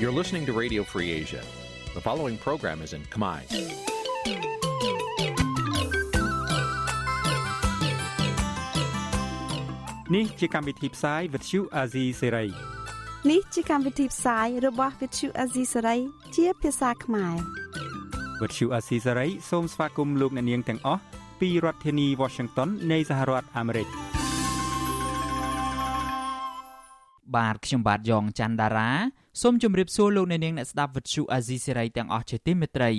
[0.00, 1.42] You're listening to Radio Free Asia.
[1.94, 3.40] The following program is in Khmer.
[10.08, 12.50] Nǐ chi càm bi tiệp xáy vệt chiu a zì sáy.
[13.30, 15.98] នេះជាកម្មវិធីផ្សាយរបស់ Vithu Azisari
[16.36, 17.36] ជាភាសាខ្មែរ
[18.40, 21.02] វត្តឈូអាស៊ីសេរីសូមស្វាគមន៍លោកអ្នកនាងទាំងអស់
[21.40, 23.88] ពីរដ្ឋធានី Washington នៃសហរដ្ឋអាមេរិក
[27.36, 28.90] បាទខ្ញុំបាទយ៉ងច័ន្ទដារា
[29.39, 32.91] សូមជម្រាបសួរលោកអ្នកនាងអ្នកស្ដាប់វិទ្យុអាស៊ីសេរីទាំងអស់ជាទីមេត្រី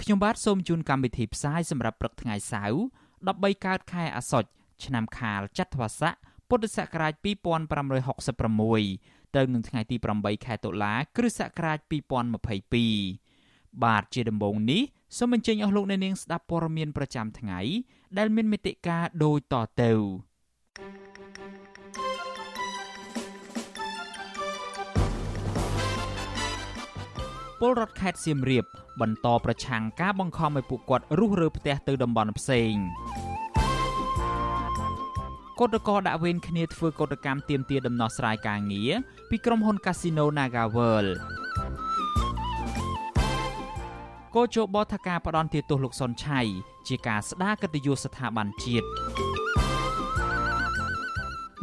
[0.00, 2.76] ខ្ញុំបាទសូមជូនកម្មវិធីផ្សាយសម្រាប់ព្រឹកថ្ងៃសៅរ៍
[3.16, 4.48] 13កើតខែអាសត់
[4.84, 6.14] ឆ្នាំខាលចត្វាស័ក
[6.48, 11.78] ពុទ្ធសករាជ2566ត្រូវនឹងថ្ងៃទី8ខែតុលា គ្រិស្តសករាជ
[13.00, 14.82] 2022បាទជាដំបូងនេះ
[15.18, 17.60] សូមអញ្ជើញអស់លោកអ្នកនាងស្ដាប់ព័ត៌មានប្រចាំថ្ងៃ
[18.18, 19.92] ដែលមានមេតិការដូចតទៅ
[27.66, 28.64] ពលរដ្ឋខេត្តសៀមរាប
[29.00, 32.74] បន្តប្រឆាំងការបង្ខំឲ្យពួកគាត់រុះរើផ្ទះទៅតំបន់ផ្សេង
[35.60, 38.92] កោតក្រដាក់វេនគ្នាធ្វើកោតកម្មទាមទារដំណោះស្រាយការងារ
[39.30, 41.10] ពីក្រុមហ៊ុន Casino Naga World
[44.34, 46.40] កោជបថាការផ្ដន់ទាទោសលោកសុនឆៃ
[46.88, 48.86] ជាការស្ដារកិត្តិយសស្ថាប័នជាតិ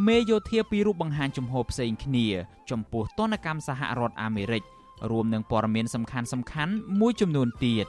[0.08, 2.27] មេយោធាពីររូបបង្ហាញជំហរផ្សេងគ្នា
[2.69, 4.65] ចំពោះទនកម្មសហរដ្ឋអាមេរិក
[5.09, 7.88] រួមនឹងព័ត៌មានសំខាន់សំខាន់មួយចំនួនទៀត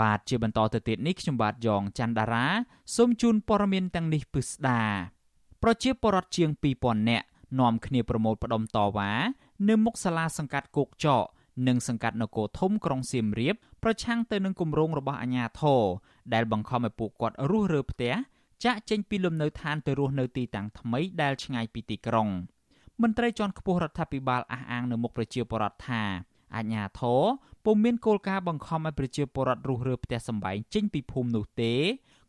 [0.00, 2.46] បាទជាបន្តទៅទៀតនេះខ្ញុំបាទយ៉ងច័ន្ទដារា
[2.96, 4.82] សូមជូនព័ត៌មានទាំងនេះពិស្ដា
[5.62, 6.48] ប្រជាពលរដ្ឋជាង
[6.80, 7.26] 2000នាក់
[7.60, 9.10] នាំគ្នាប្រមូលផ្ដុំតវ៉ា
[9.68, 11.24] នៅមុខសាលាសង្កាត់គោកចក
[11.68, 15.82] និងសង្កាត់នគរធំក្រុងសៀមរាបប្រឆាំងទៅនឹងគម្រោងរបស់អាជ្ញាធរ
[16.34, 18.14] ដែលបង្ខំឲ្យពួកគាត់រុះរើផ្ទះ
[18.64, 22.28] ចាក់ចេញពីលំនៅឋានទៅរស់នៅទីតាំងថ្មីដែលឆ្ងាយពីទីក្រុង
[23.02, 26.02] មន្ត្រីជាន់ខ្ពស់រដ្ឋាភិបាលអះអាងនៅមុខប្រជាពលរដ្ឋថា
[26.56, 27.22] អាជ្ញាធរ
[27.64, 31.72] ពុំមានគោលការណ៍បង្ខំឲ្យប្រជាពលរដ្ឋរុះរើផ្ទះសម្បែងចេញពីភូមិនោះទេ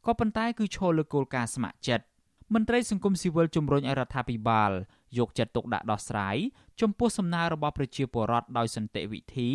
[0.05, 2.05] ក៏ប៉ុន្តែគឺឈលលើគោលការណ៍ស្ម័គ្រចិត្ត
[2.53, 4.71] មន្ត្រីសង្គមស៊ីវិលជំរុញឲ្យរដ្ឋាភិបាល
[5.17, 6.37] យកចិត្តទុកដាក់ដោះស្រាយ
[6.81, 9.49] ចំពោះសំណើរបស់ប្រជាពលរដ្ឋដោយសន្តិវិធី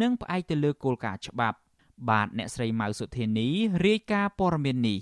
[0.00, 1.58] និងផ្អែកទៅលើគោលការណ៍ច្បាប់
[2.10, 3.48] បាទអ្នកស្រីម៉ៅសុធានី
[3.86, 5.00] រាយការណ៍ព័ត៌មាននេះ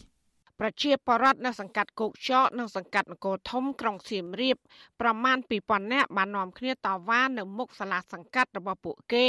[0.61, 4.57] ប្រជាពលរដ្ឋនៅសង្កាត់គោកចកនិងសង្កាត់នគរធំក្រុងសៀមរាប
[5.01, 9.25] ប្រមាណ2000នាក់បាននាំគ្នាតវ៉ានៅមុខសាលាសង្កាត់របស់ពួកគេ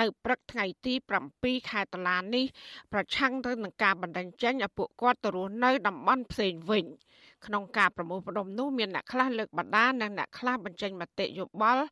[0.00, 0.94] នៅព្រឹកថ្ងៃទី
[1.32, 2.44] 7ខែតុលានេះ
[2.92, 6.84] ប្រឆាំងទៅនឹងការបណ្តេញចេញឲ្យពួកគាត់ទៅរស់នៅតំបន់ផ្សេងវិញ។
[7.46, 11.84] ក្នុងការប្រមូលផ្ដុំនោះមានអ្នកខ្លះលើកបដានិងអ្នកខ្លះបញ្ចេញមតិយោបល់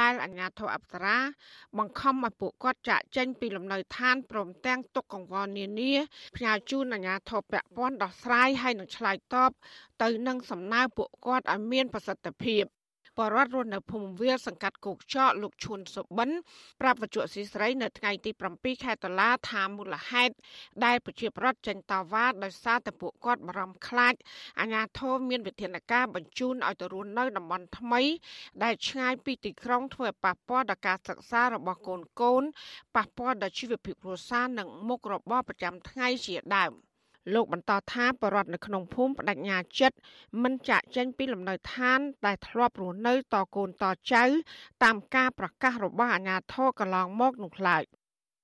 [0.00, 1.18] ដែលអាជ្ញាធរអប្សរា
[1.78, 5.92] បង្ខំឲ្យពួកគាត់ចាក់ចេញពីលំនៅឋានព្រមទាំងទុកកង្វល់នានា
[6.36, 9.50] ផ្ញើជូនអាជ្ញាធរពាក់ព័ន្ធដោះស្រាយហើយនឹងឆ្លើយតប
[10.02, 12.64] ទៅនឹងសំណើពួកគាត់ឲ្យមានប្រសិទ្ធភាព
[13.20, 16.30] បរដ្ឋរស់នៅភូមិវាលសង្កាត់គោកចកលោកឈុនសុបិន
[16.80, 20.34] ប្រាប់វចុស៊ីស្រីនៅថ្ងៃទី7ខែតុលាថាមូលហេតុ
[20.84, 24.14] ដែលប្រជាប្រដ្ឋចេញតវ៉ាដោយសារតែពួកគាត់បារម្ភខ្លាច
[24.60, 28.02] អាញាធមមានវិធានការបញ្ជូនឲ្យទៅរស់នៅតំបន់ថ្មី
[28.62, 32.42] ដែលឆ្ងាយពីទីក្រុងធ្វើឲ្យប៉ះពាល់ដល់ការសិក្សារបស់កូនកូន
[32.96, 36.74] ប៉ះពាល់ដល់ជីវភាពគ្រួសារនិងមុខរបរប្រចាំថ្ងៃជាដើម។
[37.34, 39.96] លោកបន្តថាបរដ្ឋនៅក្នុងភូមិបដិញ្ញាចិត្ត
[40.42, 44.24] មិនចាក់ចេញពីលំនៅឋាន ដែលធ្លាប់រស់នៅតកូនតចៅ
[44.84, 47.84] តាមការប្រកាសរបស់អាជ្ញាធរកន្លងមកនោះឡើយ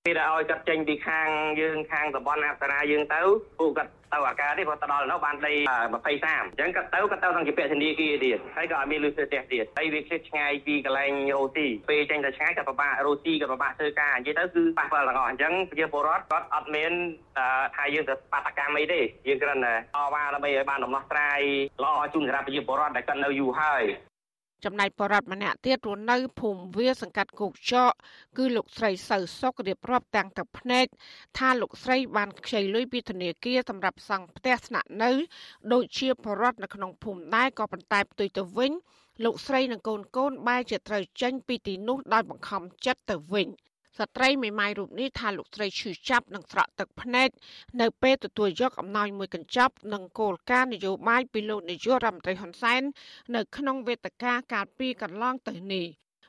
[0.06, 1.28] ពេលដែលឲ្យគាត់ចេញពីខាង
[1.61, 3.21] យើងខាងតំបន់អប្សរាយើងទៅ
[3.59, 6.11] ពួកគាត់ទៅអាការនេះគាត់ទៅដល់នោះបានដី23អ
[6.43, 16.93] ញ្ចឹងគាត់ទៅគាត់ទៅក្នុងជាពាក់ធនាគារទៀតហើយក៏អត់មានលុយធ្វើផ្ទះទៀតហើយវាឃ្លាតឆ្ងាយពីកន្លែងអូស៊ីពេលចេញទៅឆ្ងាយគាត់ពិបាករੂស៊ីគាត់ពិបាកធ្វើការនិយាយទៅគឺប៉ះពាល់ទាំងអស់អញ្ចឹងប្រជាពលរដ្ឋគាត់អត់មាន
[17.77, 21.41] ថាយើងទៅបាតកម្មអីទេយើងគ្រាន់តែអវ៉ាដើម្បីឲ្យបានដំណោះស្រាយ
[21.84, 23.84] ល្អជូនសម្រាប់ប្រជាពលរដ្ឋដែលគាត់នៅយូរហើយ
[24.64, 27.92] ចំណែកបរដ្ឋម្នាក់ទៀតរស់នៅភូមិវាសង្កាត់គោកចក
[28.36, 30.86] គឺលោកស្រីសៅសុករៀបរាប់ទាំងទឹកភ្នែក
[31.38, 35.10] ថាលោកស្រីបានខ្ចីលុយពីធនាគារសម្រាប់សង់ផ្ទះស្នាក់នៅ
[35.72, 38.72] ដូចជាបរដ្ឋនៅក្នុងភូមិដែរក៏ប៉ុន្តែផ្ទុយទៅវិញ
[39.24, 43.48] លោកស្រីនិងកូនកូនបែរជាត្រូវចេញពីទីនោះដោយបង្ខំចិត្តទៅវិញ។
[43.98, 47.28] ស្ត្រីមេម៉ាយរូបនេះថាលោកស្រីឈឺចាប់និងស្រក់ទឹកភ្នែក
[47.81, 52.83] នៅពេលទទួលយកអំណោយមួយកញ្ចប់និងគោលការណ៍នយោបាយពីលោកនាយករដ្ឋមន្ត្រីហ៊ុនសែន
[53.34, 55.87] នៅក្នុងវេទិកាកាលពីកន្លងទៅនេះ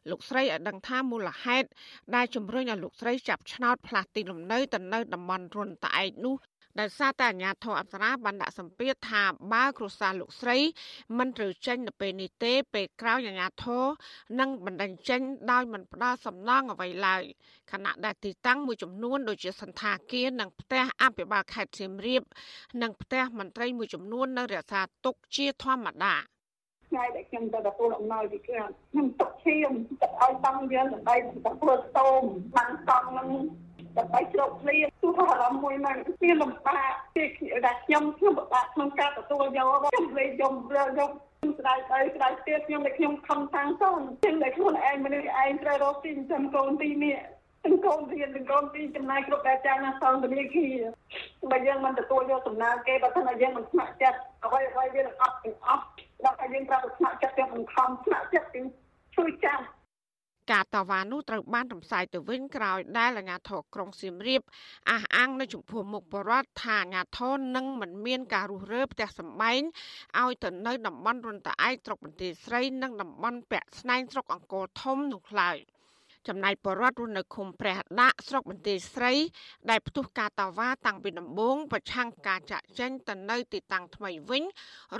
[0.10, 1.68] លោកស្រីឲ្យដឹងថាមូលហេតុ
[2.16, 6.36] ដែលជំរុញឲ្យលោកស្រីចាប់ឆ្នោតផ្លាស់ទីលំនៅទៅនៅតំបន់រុនត្អែកនោះ
[6.80, 10.58] ដោយសារតែអាញាធរអប្សរាបានដាក់សម្ពាធថាបើគ្រួសារលោកស្រី
[11.18, 13.84] មិនត្រូវចេញនៅពេលនេះទេ ពេលក្រោយអាញាធរ
[14.40, 15.22] នឹងបណ្ដឹងចេញ
[15.52, 17.24] ដោយមិនផ្ដល់សំណងអ្វីឡើយ
[17.72, 22.24] ខណៈដែលទីតាំងមួយចំនួនដូចជាសន្តាគារនិងផ្ទះអភិបាលខេត្តសៀមរាប
[22.82, 26.16] និងផ្ទះមន្ត្រីមួយចំនួននៅរក្សាទុកជាធម្មតា
[26.90, 29.72] ថ្ងៃដែលខ្ញុំទៅទទួលអំណោយពីគាត់ខ្ញុំទុកឈាម
[30.02, 31.16] ទឹកឲ្យតំយើងដើម្បី
[31.62, 32.22] ធ្វើស្ទោម
[32.56, 33.30] បានតង់នឹង
[33.98, 37.24] ដើម្បីជ្រកឃ្លាទោះអារម្មណ៍មួយហ្នឹងវាលំបាកពី
[37.66, 43.90] ដែលខ្ញុំខ្ញុំពិបាកក្នុងការទទួលយកខ្ញុំលេងយំរើយកខ្ញុំស្ដាយទៅស្ដាយទៀតខ្ញុំតែខ្ញុំខំតាំងទៅ
[44.22, 47.18] ខ្ញុំតែខ្លួនឯងមនុស្សឯងត្រូវរកទីចិញ្ចឹមកូនទីនេះ
[47.66, 50.76] ទាំងកូនរៀនទាំងកូនទីចំណាយគ្រប់តែចាញ់ណាសងធនាគារ
[51.52, 55.84] បើយើងមិនទទួលយកសំណើគេបើថាយើងមិនស្ម័គ្រចិត្តអ្វីអ្វីវានឹងអត់ទាំងអស់
[56.24, 58.68] ដល់តែយើងប្រាប់ស្ម័គ្រចិត្តទាំងបង្ខំស្ម័គ្រចិត្តទាំង
[59.18, 59.60] ជួយចាំ
[60.52, 64.42] ការតវ៉ានោះត្រូវបានរំសាយទៅវិញក្រោយដែលអាជ្ញាធរក្រុងសៀមរាប
[64.90, 69.62] អះអាងនៅចំពោះមុខបរដ្ឋថាអាជ្ញាធរនឹងមិនមានការរុះរើផ្ទះសម្បែង
[70.20, 75.58] ឲ្យទៅនៅតំបន់រុនតាឯកស្រុកបន្ទាយស្រី និងតំបន់ពាក់ស្នែងស្រុកអង្គរធំនោះឡើយ។
[76.28, 79.14] ចំណែកបរដ្ឋរស់នៅឃុំព្រះដាក់ស្រុកបន្ទាយស្រី
[79.70, 84.44] ដែលផ្ទុះការតវ៉ាតាំងពីដំបូងប្រឆាំងការចាក់ចែងទៅនៅទីតាំងថ្មីវិញ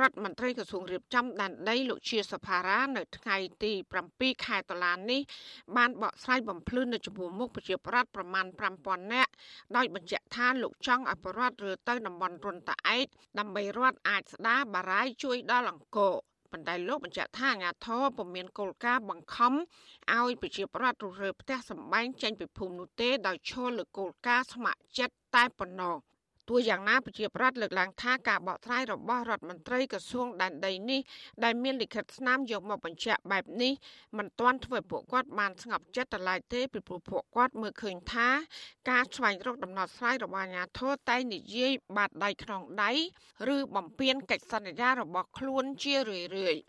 [0.02, 3.72] រដ្ឋមន្ត្រីក្រសួងរៀបចំដែនដីលោកជាសភារានៅថ្ងៃទី
[4.10, 5.22] 7ខែតុលានេះ
[5.78, 8.46] បានបកស្រាយបំភ្លឺនៅចំពោះមុខប្រជាប្រដ្ឋប្រមាណ
[8.80, 9.32] 5000នាក់
[9.76, 13.06] ដោយបញ្ជាក់ថាលោកចង់ឲ្យបរដ្ឋរើទៅតំបន់រុនតាឯក
[13.40, 16.16] ដើម្បីរដ្ឋអាចស្ដារបារាយជួយដល់អង្គរ
[16.52, 19.54] ប៉ុន្តែលោកបញ្ជាក់ថាអាញាធរពុំមានគោលការណ៍បង្ខំ
[20.14, 25.96] ឲ្យប្រជាប្រដ្ឋរុះរើផ្ទះសម្បែងចេញពីភូមិនោះទេដោយឈលលើគោលការណ៍ស្ម័គ្រចិត្តតែប៉ុណ្ណោះ
[26.50, 31.02] ទោះយ៉ាងណាប្រជាប្រដ្ឋលើកឡើងថាការបកស្រាយរបស់រដ្ឋមន្ត្រីក្រសួងដែនដីនេះ
[31.44, 33.74] ដែលមានលិខិតស្នាមយកមកបញ្ជាក់បែបនេះ
[34.18, 38.30] មិនទាន់ធ្វើឲ្យពួកគាត់បានស្ងប់ចិត្តទៅឡើយទេពីព្រោះពួកគាត់មើលឃើញថា
[38.90, 42.92] ការស្វែងរកដំណោះស្រាយរបស់អាជ្ញាធរតែនិយាយបាតដៃក្នុងដៃ
[43.56, 46.22] ឬបំពេញកិច្ចសន្យារបស់ខ្លួនជារឿ
[46.54, 46.62] យៗ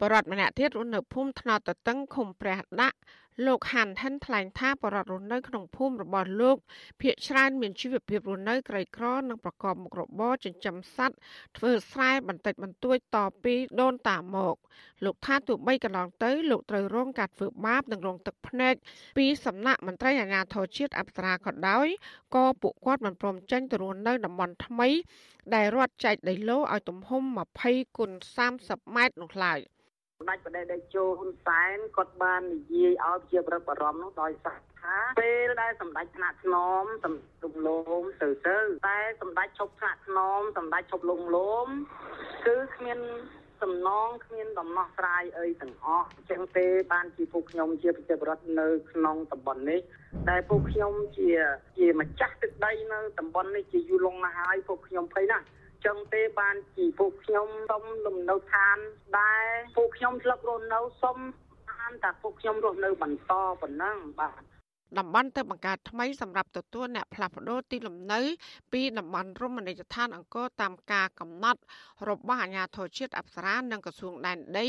[0.00, 2.98] បរដ្ឋម្នាក់ទៀតរស់នៅភូមិថ្នោតតតឹងឃុំព្រះដាក់
[3.46, 6.56] លោកហាន់ហិនថ្លែងថាបរិវត្តរស់នៅក្នុងភូមិរបស់លោក
[7.00, 11.16] ភ ieck ច្រើនមានជីវភាពរស់នៅក្រីក្រនិងប្រកបមុខរបរចិញ្ចឹមសត្វ
[11.56, 14.56] ធ្វើស្រែបន្តិចបន្តួចតពីដូនតាមក
[15.04, 18.74] លោកថាទោះបីកន្លងទៅលោកត្រូវរងការធ្វើបាបនិងរងទឹកភ្នែក
[19.18, 21.86] ពីសំណាក់មន្ត្រីអាជ្ញាធរជាតិអប្សរាក៏ដោយ
[22.34, 24.88] ក៏ពួកគាត់មិនព្រមចេញទៅរស់នៅតំបន់ថ្មី
[25.54, 27.22] ដែលរដ្ឋចែកដីឡូឲ្យទំហំ
[27.60, 28.10] 20គុណ
[28.52, 29.60] 30ម៉ែត្រនោះឡើយ។
[30.20, 37.68] សម្ដេចបដិដេជោហ៊ុនសែនគាត់បាននិយាយឲ្យជាប្រឹកបរំនោះដោយសារថាពេលដែលសម្ដេចថ្នាក់ធ្នមសម្ដេចល
[38.00, 41.68] ងទៅទៅតែសម្ដេចឈប់ថ្នាក់ធ្នមសម្ដេចឈប់លងលោម
[42.46, 42.98] គឺគ្មាន
[43.62, 49.80] សំណងគ្មានដំណោះស្រាយអីទាំងអស់អញ្ចឹងទេបានជាពួកខ្ញុំជាប្រជាពលរដ្ឋនៅក្នុងតំបន់នេះ
[50.30, 51.30] ដែលពួកខ្ញុំជា
[51.78, 55.44] ជាម្ចាស់ទឹកដីនៅតំបន់នេះជាយូរលង់ណាស់ហើយពួកខ្ញុំភ័យណាស់
[55.86, 58.78] ចឹងទេបានជាពួកខ្ញុំសុំលំនៅឋាន
[59.18, 59.46] ដែល
[59.76, 61.16] ពួកខ្ញុំស្លឹករស់នៅសុំ
[61.70, 64.42] បានតែពួកខ្ញុំរស់នៅបន្តប៉ុណ្ណឹងបាទ
[64.98, 68.20] តំបន់ទៅបង្កើតថ្មីសម្រាប់ទទួលអ្នកផ្លាស់ប្ដូរទីលំនៅ
[68.72, 71.60] ពីតំបន់រមណីយដ្ឋានអង្គរតាមការកំណត់
[72.08, 74.66] របស់អាជ្ញាធរជាតិអប្សរានិងក្រសួងដែនដី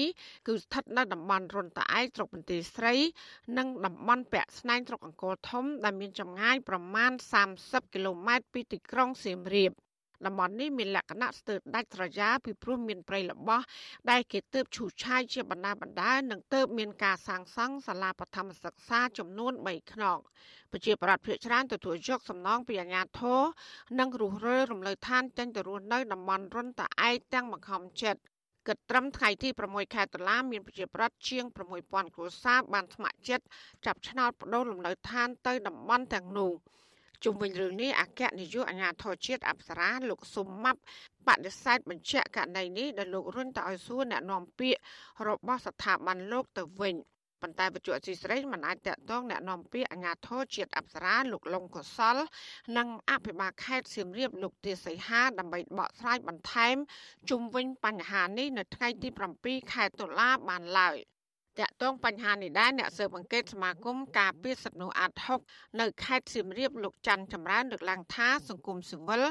[0.47, 2.93] គឺស្ថិតនៅតំបន់រុនតាឯកស្រុកបន្ទាយស្រី
[3.57, 7.11] និងតំបន់ពាក់ស្នែងស្រុកអង្គរធំដែលមានចម្ងាយប្រមាណ
[7.51, 9.71] 30គីឡូម៉ែត្រពីទីក្រុងសៀមរាប
[10.25, 13.61] តំបន់នេះមានលក្ខណៈស្ទើរដាច់ស្រយាលពីព្រោះមានព្រៃល្បោះ
[14.09, 20.17] ដែលគេទើបឈូសឆាយជាបណ្ដាបណ្ដានិងទើបមានការសាងសង់សាលាបឋមសិក្សាចំនួន3ខ្នង
[20.71, 23.41] ប្រជាប្រដ្ឋភាគច្រើនទទួលយកសំណងពីអាជ្ញាធរ
[23.99, 28.21] និងរុះរើរំលើឋានចេញទៅរស់នៅតំបន់រុនតាឯកទាំងបង្ខំចិត្ត
[28.67, 31.45] គិតត្រឹមថ្ងៃទី6ខែតុលាមានប្រជាប្រដ្ឋជាង
[31.79, 33.45] 6000គ្រួសារបានស្ម័គ្រចិត្ត
[33.85, 36.51] ចាប់ឆ្នោតបដូរលំនៅឋានទៅតំបន់ទាំងនោះ។
[37.24, 40.80] ជុំវិញរឿងនេះអគ្គនាយកអាជ្ញាធរជាតិអប្សរាលោកសុំម៉ាប់
[41.28, 44.80] បដិសេធបញ្ជាក់ករណីនេះដែលលោករុញទៅឲ្យសួរអ្នកនាំពាក្យ
[45.28, 46.94] របស់ស្ថាប័នលោកទៅវិញ
[47.42, 52.16] ប៉ុន្តែបច្ចុប្បន្នស៊ីស្រីមិនអាចតកតងแนะនាំពាក្យអាជ្ញាធរជាតិអប្សរាលោកលងកុសល
[52.76, 56.76] និងអភិបាលខេត្តសៀមរាបលោកទាសីហាដើម្បីបកស្រាយបន្ថែម
[57.30, 59.08] ជុំវិញបញ្ហានេះនៅថ្ងៃទី
[59.40, 60.96] 7ខែតុលាបានឡើយ
[61.59, 65.39] តាក់ទងបញ្ហានេះដែរអ្នកស៊ើបអង្កេតសមាគមការពារសិទ្ធិមនុស្សអាត់ហុក
[65.81, 69.23] នៅខេត្តសៀមរាបលោកច័ន្ទចម្រើនលើកឡើងថាសង្គមស៊ីវិល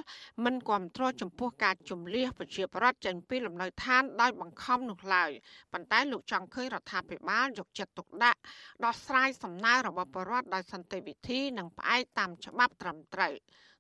[0.45, 5.31] មិនគ្រប់គ្រងចំពោះការជំលះប្រជាប្រដ្ឋចេញពីលំនៅឋានដោយបង្ខំនោះឡើយ
[5.73, 8.41] ប៉ុន្តែលោកចង់ឃើញរដ្ឋាភិបាលយកចិត្តទុកដាក់
[8.85, 13.35] ដោះស្រាយសំណើរបស់ប្រជាប្រដ្ឋដោយសន្តិវិធីនិងផ្អែកតាមច្បាប់ត្រឹមត្រូវ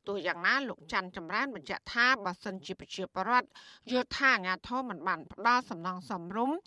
[0.08, 3.48] ទោះយ៉ាងណាលោកច័ន្ទចម្រើនបញ្ជាក់ថាបើសិនជាប្រជាពលរដ្ឋ
[3.90, 6.58] យល់ថាអាញាធមមិនបានផ្ដល់សំណងសមរម្យ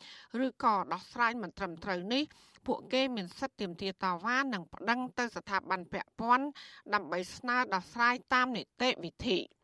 [0.46, 2.24] ឬក៏ដោះស្រាយមិនត្រឹមត្រូវនេះ
[2.68, 6.46] ពួកគេមានសិទ្ធិទាមទារតវ៉ានិងប្តឹងទៅស្ថាប័នពាក់ព័ន្ធ
[6.94, 9.40] ដើម្បីស្នើដោះស្រាយតាមនីតិវិធី។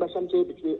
[0.00, 0.70] បើសិនជាប្រជា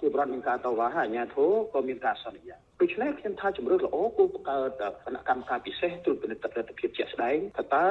[0.00, 7.86] ជាបរដ្ឋមានការតវ៉ាហើយអាជ្ញាធរក៏មានការសន្យាដូច្នេះខ្ញុំថាជំរឿនល្អគួរបង្កើតគណៈកម្មការពិសេសត្រួតពិនិត្យទស្សនវិជ្ជាជាក់ស្ដែងថាតើ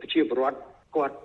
[0.00, 0.58] ប្រជាពលរដ្ឋ
[0.96, 1.16] គាត់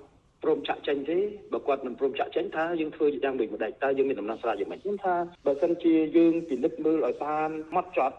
[0.44, 1.20] ព្រមចាក់ចេញទេ
[1.54, 8.16] បើគាត់មិនព្រមចាក់ចេញថាយើងធ្វើយ៉ាងដូចម្ដេចតើយើងមានដំណោះស្រាយយ៉ាងម៉េចខ្ញុំថាបើសិនជាយើងពិនិត្យមើលឲ្យបានម៉ត់ចត់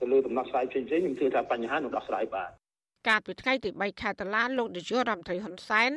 [0.00, 2.50] ទៅលើដំណោះស្រាយផ្សេងៗខ្ញុំជឿថាបញ្ហានឹងដោះស្រាយបាន
[3.08, 5.90] កាលពីថ្ងៃទី3ខែតុលាលោកនាយករដ្ឋមន្ត្រីហ៊ុនសែន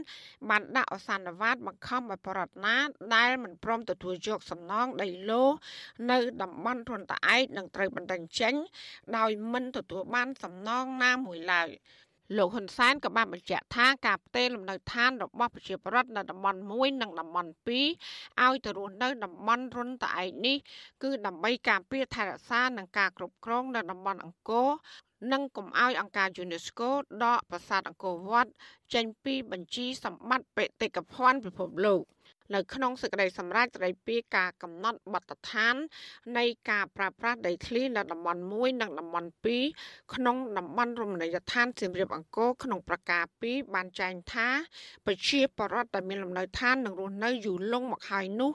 [0.50, 2.76] បានដាក់អសន្និវត្តបង្ខំឲ្យបរដ្ឋណា
[3.16, 5.44] ដែលមិនព្រមទទួលយកសំណងដីឡូ
[6.12, 8.54] នៅតំបន់រនតឯកនឹងត្រូវបណ្ដឹងចេញ
[9.18, 11.70] ដោយមិនទទួលបានសំណងណាមួយឡើយ
[12.38, 20.58] លោកហ៊ុនសែនក៏បានបញ្ជាក់ថាការផ្ទេរលំនៅឋានរបស់ប្រជាពលរដ្ឋនៅតំបន់1និងតំបន់2ឲ្យទៅរស់នៅតំបន់រុនតឯកនេះ
[21.04, 24.70] គឺដើម្បីការពារថែរក្សានិងការគ្រប់គ្រងនៅតំបន់អង្គរ
[25.32, 26.90] និងកុំឲ្យអង្គការ UNESCO
[27.24, 28.52] ដកប្រាសាទអង្គរវត្ត
[28.94, 32.02] ចេញពីបញ្ជីសម្បត្តិបេតិកភណ្ឌពិភពលោក។
[32.56, 35.76] នៅក្នុងសេចក្តីសម្រេចស្តីពីការកំណត់បទដ្ឋាន
[36.38, 39.30] នៃការប្រើប្រាស់ដីធ្លីនៅតំបន់1និងតំបន់
[39.72, 44.48] 2ក្នុងតំបន់រមណីយដ្ឋានសៀមរាបអង្គរក្នុងប្រការ2បានចែងថា
[45.06, 48.52] ប្រជាពលរដ្ឋដែលមានលំនៅឋាននិងរស់នៅយូរលង់មកហើយនោះ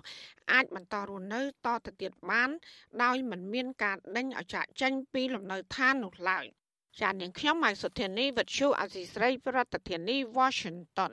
[0.52, 2.50] អាចបន្តរស់នៅតទៅទៀតបាន
[3.02, 6.44] ដោយមិនមានការដេញឲ្យចាក់ចេញពីលំនៅឋាននោះឡើយ
[7.00, 11.12] ចាននាងខ្ញុំម៉ៃសុធានីវិទ្យុអាស៊ីស្រីប្រធានាធិបតី Washington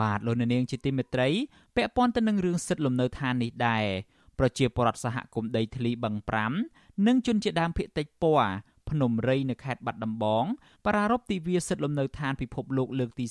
[0.00, 1.28] បាទលោកនាងជាទីមេត្រី
[1.76, 3.84] ពាក់ព័ន្ធទៅនឹងរឿងសិទ្ធិលំនៅឋាននេះដែរ
[4.38, 6.14] ប្រជាពលរដ្ឋសហគមន៍ដីធ្លីបឹង
[6.62, 8.50] 5និងជនជាដើមភៀតតិចពណ៌
[8.90, 10.44] ភ្នំរៃនៅខេត្តបាត់ដំបង
[10.86, 13.26] ប្រារព្ធទិវាសិទ្ធិលំនៅឋានពិភពលោកលើកទី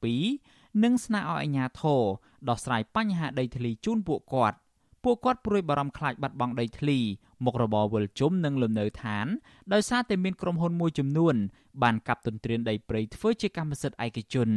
[0.00, 2.02] 37និងស្នើឲ្យអាជ្ញាធរ
[2.48, 4.56] ដោះស្រាយបញ្ហាដីធ្លីជូនពួកគាត់
[5.04, 6.98] ពួកគាត់ព្រួយបារម្ភខ្លាចបាត់បង់ដីធ្លី
[7.44, 9.26] មុខរបរវិលជុំនិងលំនៅឋាន
[9.72, 11.34] ដោយសារតែមានក្រុមហ៊ុនមួយចំនួន
[11.82, 14.50] បានកាប់ទន្ទ្រានដីព្រៃធ្វើជាកម្មសិទ្ធិឯកជន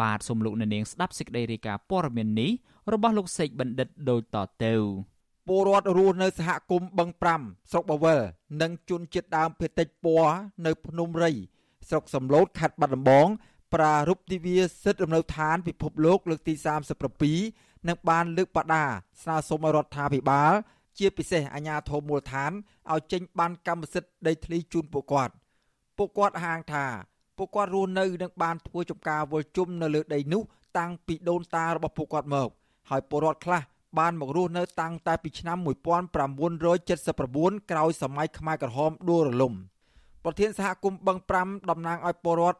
[0.00, 2.50] បាទសូមលោកអ្នកនាងស្ដាប់សេចក្តីរាយការណ៍ព័ត៌មាននេះ
[2.92, 4.74] របស់លោកសេកបណ្ឌិតដូចតទៅ
[5.48, 8.20] ពលរដ្ឋរស់នៅសហគមន៍បឹង5ស្រុកបវល
[8.62, 11.30] និងជនជាតិដើមភាគតិចពណ៌នៅភ្នំរៃ
[11.88, 13.28] ស្រុកសំឡូតខេត្តបាត់ដំបង
[13.74, 16.54] ប្រារព្ធទិវាសិទ្ធិរំនៅឋានពិភពលោកលើកទី
[17.20, 18.84] 37និងបានលើកបដា
[19.22, 20.52] ស្នើសុំឲ្យរដ្ឋាភិបាល
[20.98, 22.52] ជាពិសេសអាជ្ញាធរមូលដ្ឋាន
[22.92, 25.34] ឲ្យចេញបានកម្មសិទ្ធិដីធ្លីជូនពួកគាត់
[25.96, 26.86] ពួកគាត់ហាងថា
[27.38, 30.42] ពួកគាត់រស់នៅនិងបានធ្វើចំការវល់ជុំនៅលើដីនោះ
[30.78, 32.48] តាំងពីដូនតារបស់ពួកគាត់មក
[32.90, 33.62] ហើយពលរដ្ឋខ្លះ
[33.98, 39.52] បានមករស់នៅតាំងតែពីឆ្នាំ1979ក្រោយសម័យខ្មែរក្រហមដួលរលំ
[40.24, 42.58] ប្រធានសហគមន៍បឹង5តំណាងឲ្យពលរដ្ឋ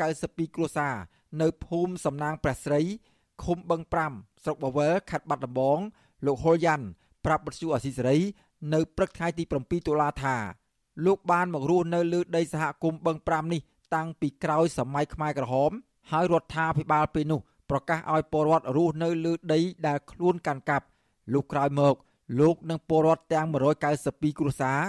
[0.00, 0.94] 192គ្រួសារ
[1.42, 2.80] នៅភូមិសំណាងព្រះស្រី
[3.42, 3.80] ឃុំបឹង
[4.12, 5.78] 5ស្រុកបវលខេត្តបាត់ដំបង
[6.26, 6.86] លោកហុលយ៉ាន់
[7.24, 8.18] ប្រាប់បទសុអសីសេរី
[8.74, 10.36] នៅព្រឹកថ្ងៃទី7តុលាថា
[11.06, 13.60] លោកបានមករស់នៅលើដីសហគមន៍បឹង5នេះ
[13.94, 15.70] តាំងពីក្រោយសម័យខ្មែរក្រហម
[16.10, 20.86] ហើយរដ្ឋាភិបាលពេលនោះប្រកាសឲ្យពលរដ្ឋរស់នៅលើដីដែលខ្លួនកាន់កាប់
[21.32, 21.94] លុះក្រោយមក
[22.40, 23.46] លោកនិងពលរដ្ឋទាំង
[23.92, 24.80] 192គ្រួសារ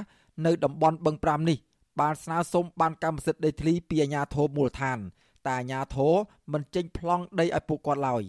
[0.46, 1.58] នៅតំបន់បឹង5នេះ
[2.00, 5.00] បានស្នើសុំបានកម្មសិទ្ធិដីធ្លីពីអាជ្ញាធរមូលដ្ឋាន
[5.46, 6.14] តែអាជ្ញាធរ
[6.54, 8.24] មិនចេញប្លង់ដីឲ្យពួកគាត់ឡើយ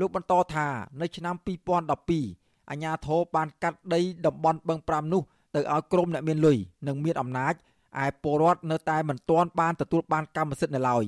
[0.00, 0.66] លោកបន្តថា
[1.00, 5.22] នៅឆ្នាំ2012អាជ្ញាធរបានកាត់ដីតំបន់បឹង5នោះ
[5.54, 7.54] ទៅឲ្យក្រុមអ្នកមានលុយនិងមានអំណាច
[8.04, 11.04] ឯពលរដ្ឋនៅតែមិនទាន់បានទទួលបានកម្មសិទ្ធិនៅឡើយ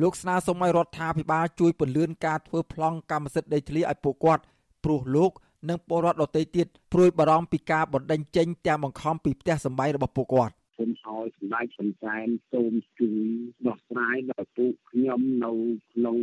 [0.00, 4.42] លោកស្នើសុំឲ្យរដ្ឋាភិបាលជួយពន្យាការធ្វើប្លង់កម្មសិទ្ធិដីធ្លីឲ្យពួកគាត់
[4.84, 5.30] ព្រោះលោក
[5.68, 13.26] និងពលរដ្ឋដទៃទៀតព្រួយបារម្ភពីការបណ្តេញចេញទាំងបង្ខំពីផ្ទះសម្បែងរបស់ពួកគាត់ សូមឲ្យសម្ដេចសំសែនសូមជួយ
[13.66, 15.52] ដោះស្រាយដល់ពួកខ្ញុំនៅ
[15.92, 16.16] ក្នុង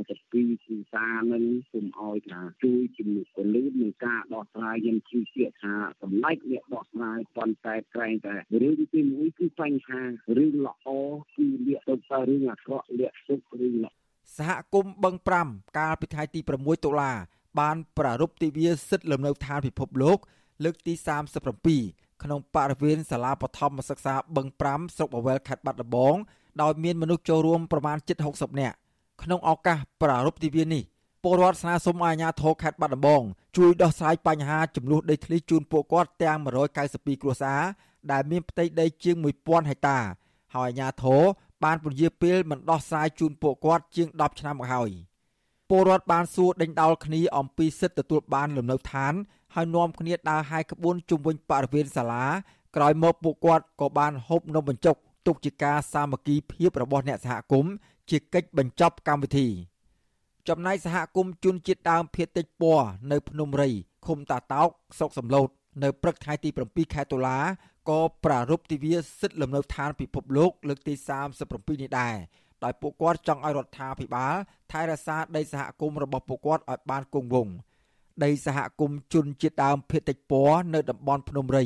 [0.00, 10.02] 192ភាសានឹងសូមឲ្យថាជួយជំនួយពលឺនឹងការដោះស្រាយខ្ញុំជឿជាក់ថាសម្ដេចអ្នកដោះស្រាយប៉ុន្តែក្រែងតែរឿងទី1គឺបញ្ហា
[10.36, 10.88] រឿងល្អ
[11.34, 13.92] គឺលាកទៅតែរឿងអាក្រក់លាកទុករឿងល្អ
[14.36, 15.14] សហគមន៍បឹង
[15.46, 17.12] 5កាលពីថ្ងៃទី6តុលា
[17.60, 20.18] បានប្រារព្ធទិវាសិទ្ធិលំនៅឋានពិភពលោក
[20.64, 26.16] លើកទី37 ក្នុងបរិវេណសាលាបឋមសិក្សាបឹង5ស្រុកបវែលខេត្តបាត់ដំបង
[26.62, 28.76] ដោយមានមនុស្សចូលរួមប្រមាណជិត60នាក់
[29.22, 30.82] ក្នុងឱកាសប្រារព្ធទិវានេះ
[31.22, 33.22] ពលរដ្ឋស្នើសុំឲ្យអាជ្ញាធរខេត្តបាត់ដំបង
[33.56, 36.38] ជួយដោះស្រាយបញ្ហាចំនួនដីធ្លីជូនពួកគាត់ទាំង
[36.80, 37.62] 192គ្រួសារ
[38.12, 39.98] ដែលមានផ្ទៃដីជាង1000ហិកតា
[40.54, 41.22] ហើយអាជ្ញាធរ
[41.64, 44.90] បានពន្យាពេលមិនដោះស្រាយជូនពួកគាត់ជាង10ឆ្នាំមកហើយ
[45.70, 49.14] ពលរដ្ឋបានសួរដេញដោលគ្នាអំពីសិទ្ធិទទួលបានលំនៅឋាន
[49.54, 52.24] ហើយនាំគ្នាដើរហាយក្បួនជុំវិញបរិវេណសាលា
[52.76, 57.72] ក្រោយមកពួកគាត់ក៏បានហូបនំបញ្ចុកទុកជាការសាមគ្គីភាពរបស់អ្នកសហគមន៍
[58.10, 59.48] ជាកិច្ចបញ្ចប់កម្មវិធី
[60.48, 63.70] ចំណែកសហគមន៍ជនជាតិដើមភាគតិចពណ៌នៅភ្នំរី
[64.06, 64.68] ឃុំតាតោក
[64.98, 65.48] ស្រុកសំឡូត
[65.82, 67.38] នៅព្រឹកថ្ងៃទី7ខែតុលា
[67.90, 70.94] ក៏ប្រារព្ធទិវាសិទ្ធិលំនៅឋានពិភពលោកលើកទី
[71.38, 72.16] 37នេះដែរ
[72.64, 74.34] ដោយពួកគាត់ចង់ឲ្យរដ្ឋាភិបាល
[74.72, 77.54] ថែរក្សាដីសហគមន៍របស់ពួកគាត់ឲ្យបានគង់វង្ស
[78.24, 81.64] ដីសហគមន៍ជនជាតិដើមភាគតិចពណ៌នៅតំបន់ភ្នំរី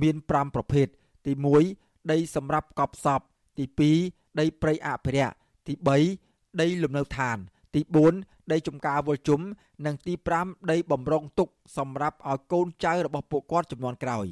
[0.00, 0.86] មាន5ប្រភេទ
[1.26, 1.32] ទី
[1.72, 3.20] 1ដីសម្រាប់កប់សព
[3.58, 3.64] ទី
[4.02, 5.34] 2ដីព្រៃអភិរក្ស
[5.66, 5.74] ទី
[6.18, 7.36] 3ដីលំនៅឋាន
[7.74, 7.80] ទី
[8.16, 9.40] 4ដីចំការវល់ជុំ
[9.86, 14.26] និងទី5ដីបំរុងទុកសម្រាប់ឲ្យកូនចៅរបស់ពួកគាត់ចំនួនក្រោយ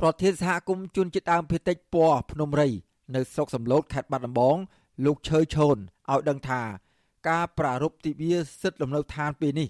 [0.00, 2.68] ប្រធានសហគមន៍ជនជាតិដើមភាគតិចពណ៌ភ្នំរី
[3.14, 4.56] នៅស្រុកសំឡូតខេត្តបាត់ដំបង
[5.04, 5.76] លោកឈើឈូន
[6.10, 6.62] ឲ្យដឹងថា
[7.28, 9.68] ការប្រារព្ធទិវាសិទ្ធិលំនៅឋានពេលនេះ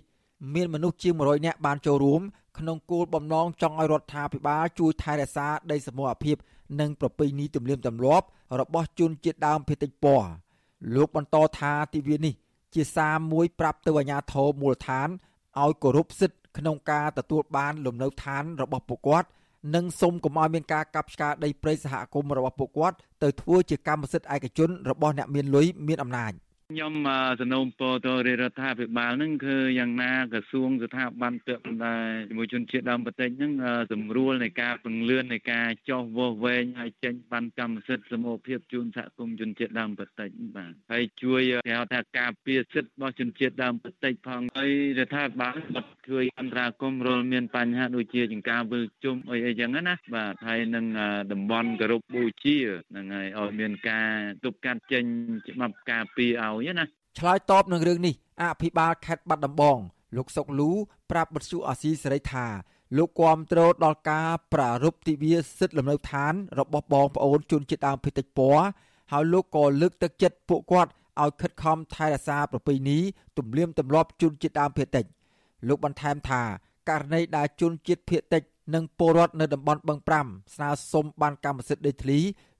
[0.54, 2.22] មានមនុស្សជាង100នាក់បានចូលរួម
[2.58, 6.36] ក្នុងគោលបំណងចង់ឲ្យរដ្ឋាភិបាលជួយថែរក្សាដីសមរភាព
[6.80, 8.26] និងប្រពៃណីទំនៀមទម្លាប់
[8.60, 10.30] របស់ជនជាតិដើមភាគតិចពណ៌
[10.94, 12.34] លោកបន្តថាទិវានេះ
[12.74, 15.08] ជាសារមួយប្រាប់ទៅអាជ្ញាធរមូលដ្ឋាន
[15.62, 19.28] ឲ្យគោរពសិទ្ធិក្នុងការទទួលបានលំនៅឋានរបស់ពួកគាត់
[19.74, 26.32] និងសូមកុំឲ្យមានការកាប់ឆ្ការដីព្រៃសហគមន៍របស់ពួកគាត់ទៅធ្វើជាកម្មសិទ្ធិឯកជនរបស់អ្នកមានលុយមានអំណាច។
[26.72, 26.94] ខ្ញុំ
[27.40, 33.52] សនំពរទៅរដ្ឋាភិបាលហ្នឹងគឺយ៉ាងណាក្រសួងស្ថាប័នពាក់ព័ន្ធដែរជាមួយជនជាតិដើមប្រទេសហ្នឹង
[33.92, 50.86] សម្រួលនៃការពង្លឿននៃការចោះវាស់វែងឲ្យចេញបានកម្មសិទ្ធិសមូហភាពជូនសហគមន៍ជនជាតិដើមប្រទេសបាទហើយជួយគេហៅថាការពារសិទ្ធិរបស់ជនជាតិដើមប្រទេសផងហើយរដ្ឋាភិបាលបាត់ជួយអន្តរាគមន៍រលមានបញ្ហាដូចជាចង្ការវិលជុំអីអីចឹងណាបាទហើយនឹង
[51.32, 52.56] តំបន់គោរពបូជា
[52.90, 54.10] ហ្នឹងហើយឲ្យមានការ
[54.44, 55.04] ទប់កាត់ចេញ
[55.48, 56.84] ច្បាប់ការពារឲ្យណា
[57.18, 59.78] ឆ្លើយតបនឹងរឿងនេះអភិបាលខេត្តបាត់ដំបង
[60.16, 60.70] លោកសុកលូ
[61.10, 62.46] ប្រាប់បទសុអាស៊ីសេរីថា
[62.96, 68.64] លោកគាំទ្រដល់ការប្រារព្ធទិវាសិទ្ធិលំនៅឋាន របស់បងប្អូនជនជាតិដើមភាគតិចពណ៌
[69.12, 70.90] ហើយលោកក៏លើកទឹកចិត្តពួកគាត់
[71.22, 72.98] ឲ្យខិតខំថែរក្សាប្រពៃណី
[73.38, 75.04] ទំនៀមទម្លាប់ជនជាតិដើមភាគតិច
[75.68, 76.42] លោកបន្ថែមថា
[76.88, 78.42] ករណីដែលជនជាតិភាគតិច
[78.74, 82.18] និងពលរដ្ឋនៅតំបន់បឹង5ស្នើសុំបានកម្មសិទ្ធិដីធ្លី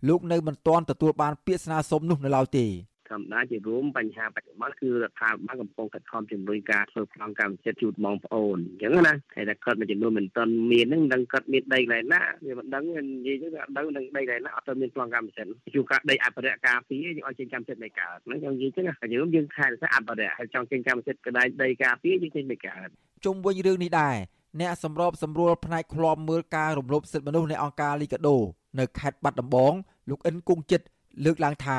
[0.09, 2.67] លោកនៅមិនទាន់ទទួលបានពាក្យស្នើសុំនោះនៅឡើយទេ
[3.11, 22.89] ធម្មតាជារួមបញ្ហាបច្ចុប្បន្នគឺរដ្ឋាភិបាលកំពុងខិតខំជំរុញការធ្វើប្លង់កម្មសិទ្ធិជូនបងប្អូនអញ្ចឹងណាហើយតែគាត់មួយចំនួនមិនទាន់មានហ្នឹងមិនដឹងគាត់មានដីកន្លែងណាវាមិនដឹងនិយាយទៅអត់ដឹងនឹងដីកន្លែងណាអត់ទៅមានប្លង់កម្មសិទ្ធិជួការដីអភិរក្សការពារយើងអត់ចេញកម្មសិទ្ធិនៃកើតហ្នឹងយើងនិយាយចឹងណាយើងយើងខែតែអភិរក្សហើយចង់ចេញកម្មសិទ្ធិកដាច់ដីការពារយើងចេញនៃកើត
[23.25, 24.17] ជុំវិញរឿងនេះដែរ
[24.61, 28.37] អ្នកសម្របសម្រួលផ្នែកឃ្លាំមើលការរំលោភសិទ្ធិមនុស្សនៃអង្គការលីកាដូ
[28.79, 29.73] នៅខេត្តបាត់ដំបង
[30.11, 30.87] លោកអិនគង់ចិត្ត
[31.25, 31.79] លើកឡើងថា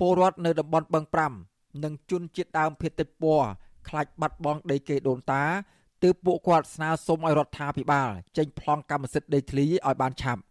[0.00, 1.04] ពលរដ្ឋនៅតំបន់បឹង
[1.44, 3.48] 5និងជនជាតិដើមភាគតិចពណ៌
[3.88, 5.44] ខ្លាចបាត់បង់ដីគេដូនតា
[6.02, 10.42] ទើបពួកគាត់ស្នើសុំឲ្យរដ្ឋាភិបាលចេញប្លង់កម្មសិទ្ធិដីធ្លីឲ្យបានឆាប់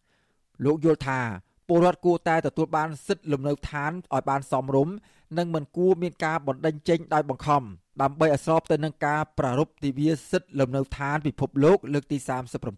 [0.66, 1.20] លោកយល់ថា
[1.68, 4.96] ពលរដ្ឋគួរតែទទួលបានសិទ្ធិលំនៅឋានឲ្យបានសមរម្យ
[5.38, 7.64] និងមិនគួរមានការបណ្តេញចេញដោយបង្ខំ
[8.02, 12.18] ដើម្បីឲ្យស្របទៅនឹងការប្រារព្ធទិវាសិទ្ធិលំនៅឋានពិភពលោកលើកទី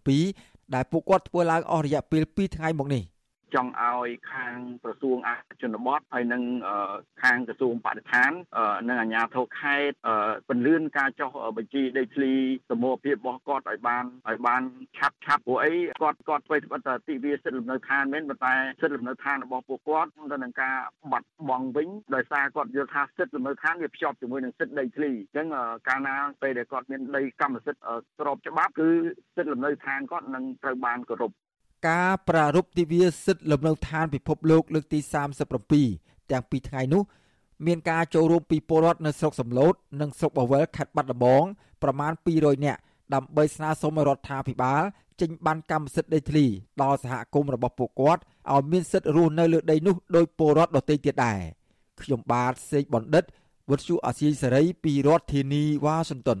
[0.08, 3.02] 37ដែលពួកគាត់ធ្វើឡើងអស់រយៈពេល2ថ្ងៃមកនេះ។
[3.54, 6.42] ចង់ឲ្យខាងក្រសួងអភិជនបទហើយនិង
[7.22, 8.30] ខាងក្រសួងបរិស្ថាន
[8.88, 9.96] និងអាជ្ញាធរខេត្ត
[10.48, 12.32] ពន្លឿនការចុះបញ្ជីដីធ្លី
[12.70, 14.62] សមូហភាពរបស់គាត់ឲ្យបានឲ្យបាន
[14.98, 20.76] ឆាប់ឆាប់ព្រោះអីគាត់គាត់ធ្វើត្បិតតែទិវាសិទ្ធិលំនៅឋានមែនប៉ុន្តែសិទ្ធិលំនៅឋានរបស់ពួកគាត់ទៅនឹងការ
[21.12, 25.46] បាត់បង់វិញដោយសារគាត់យល់ថាសិទ្ធិលំនៅឋានវាភ្ជាប់ជាមួយនឹងសិទ្ធិដីធ្លីអញ្ចឹង
[25.88, 27.82] កាលណាពេលដែលគាត់មានដីកម្មសិទ្ធិ
[28.18, 28.88] ស្របច្បាប់គឺ
[29.36, 31.32] សិទ្ធិលំនៅឋានគាត់នឹងត្រូវបានគោរព
[31.88, 34.98] ការប្រារព្ធទិវាសិទ្ធិលំនៅឋានពិភពលោកលើកទី
[35.64, 37.02] 37ទាំងពីរថ្ងៃនោះ
[37.66, 41.44] មានការចូលរួមពីពលរដ្ឋនៅស្រុកសំឡូតនិងស្រុកបវលខេត្តបាត់ដំបង
[41.82, 42.80] ប្រមាណ200នាក់
[43.14, 44.82] ដើម្បីស្នើសុំរដ្ឋាភិបាល
[45.20, 46.46] ចេញបានកម្មសិទ្ធិដីធ្លី
[46.82, 51.40] ដល់សហគមន៍របស់ពួកគាត់ឲ្យមានសិទ្ធិរស់នៅលើដីនោះដោយពលរដ្ឋដទៃទៀតដែរ
[52.02, 53.24] ខ្ញុំបាទសេកបណ្ឌិត
[53.70, 56.40] វុទ្ធុអាស៊ីសេរីពីរដ្ឋធានីវ៉ាស៊ីនតោន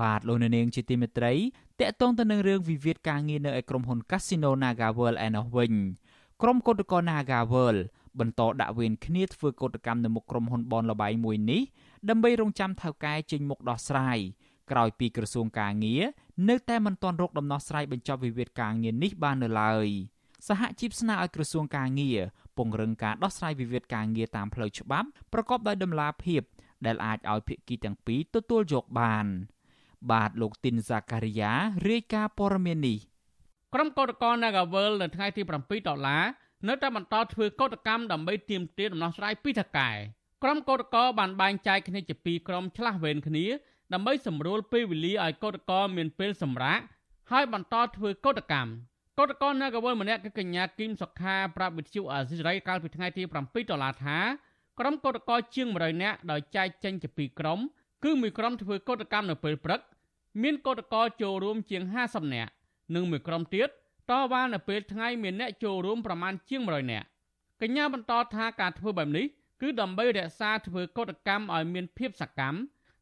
[0.00, 1.34] បាទលោកនាងជាទីមេត្រី
[1.80, 5.72] តកតងទៅនឹងរឿងវិវាទការងារនៅឯក្រុមហ៊ុន Casino Naga World ឯណោះវិញ
[6.42, 7.80] ក្រុមកោតក្រ Naga World
[8.18, 11.62] បន្តដាក់វេនគ្នាធ្វើកោតកម្មនៅមុខក្រុមហ៊ុនបនលបៃមួយនេះ
[12.08, 14.18] ដើម្បីរងចាំថៅកែចេញមុខដោះស្រាយ
[14.70, 16.02] ក្រោយពីក្រសួងការងារ
[16.48, 19.88] នៅតែមិនទាន់រកដំណោះស្រាយបញ្ចប់វិវាទការងារនេះបាននៅឡើយ
[20.48, 22.18] សហជីពស្នើឲ្យក្រសួងការងារ
[22.56, 26.42] ពង្រឹងការដោះស្រាយវិវាទការងារតាមផ្លូវច្បាប់ប្រកបដោយតម្លាភាព
[26.86, 29.26] ដែលអាចឲ្យភាគីទាំងពីរទទួលយកបាន
[30.10, 31.52] បាទលោកទីនសាការីយ៉ា
[31.88, 32.98] រាយការណ៍ព័ត៌មាននេះ
[33.74, 36.24] ក្រុមកោតក្រ Nagavel នៅថ្ងៃទី7ដុល្លារ
[36.68, 39.90] នៅតែបន្តធ្វើកោតកម្មដើម្បីទាមទារដំណោះស្រាយពីថកែ
[40.42, 43.46] ក្រុមកោតក្របានបែងចែកគ្នាជាពីរក្រុមឆ្លាស់វេនគ្នា
[43.92, 46.80] ដើម្បីសម្រួលពេលវេលាឲ្យកោតក្រមានពេលសម្រាក
[47.30, 48.70] ហើយបន្តធ្វើកោតកម្ម
[49.18, 54.18] កោតក្រ Nagawal ម្នាក់គឺកញ្ញាគឹមសុខាប្រាប់វិទ្យុអាស៊ីសេរីកាលពីថ្ងៃទី7ដុល្លារថា
[54.78, 57.60] ក្រុមកោតក្រជាង100នាក់ដោយចែកចេញជាពីរក្រុម
[58.04, 59.80] គឺមួយក្រុមធ្វើកោតកម្មនៅពេលព្រឹក
[60.42, 62.50] មានកោតក្រចូលរួមជាង50នាក់
[62.94, 63.68] និងមួយក្រុមទៀត
[64.10, 67.06] តវ៉ានៅពេលថ្ងៃមានអ្នកចូលរួមប្រមាណជាង100នាក់
[67.62, 69.26] កញ្ញាបន្តថាការធ្វើបែបនេះ
[69.60, 72.58] គឺដើម្បីរក្សាធ្វើកោតកម្មឲ្យមានភាពសកម្ម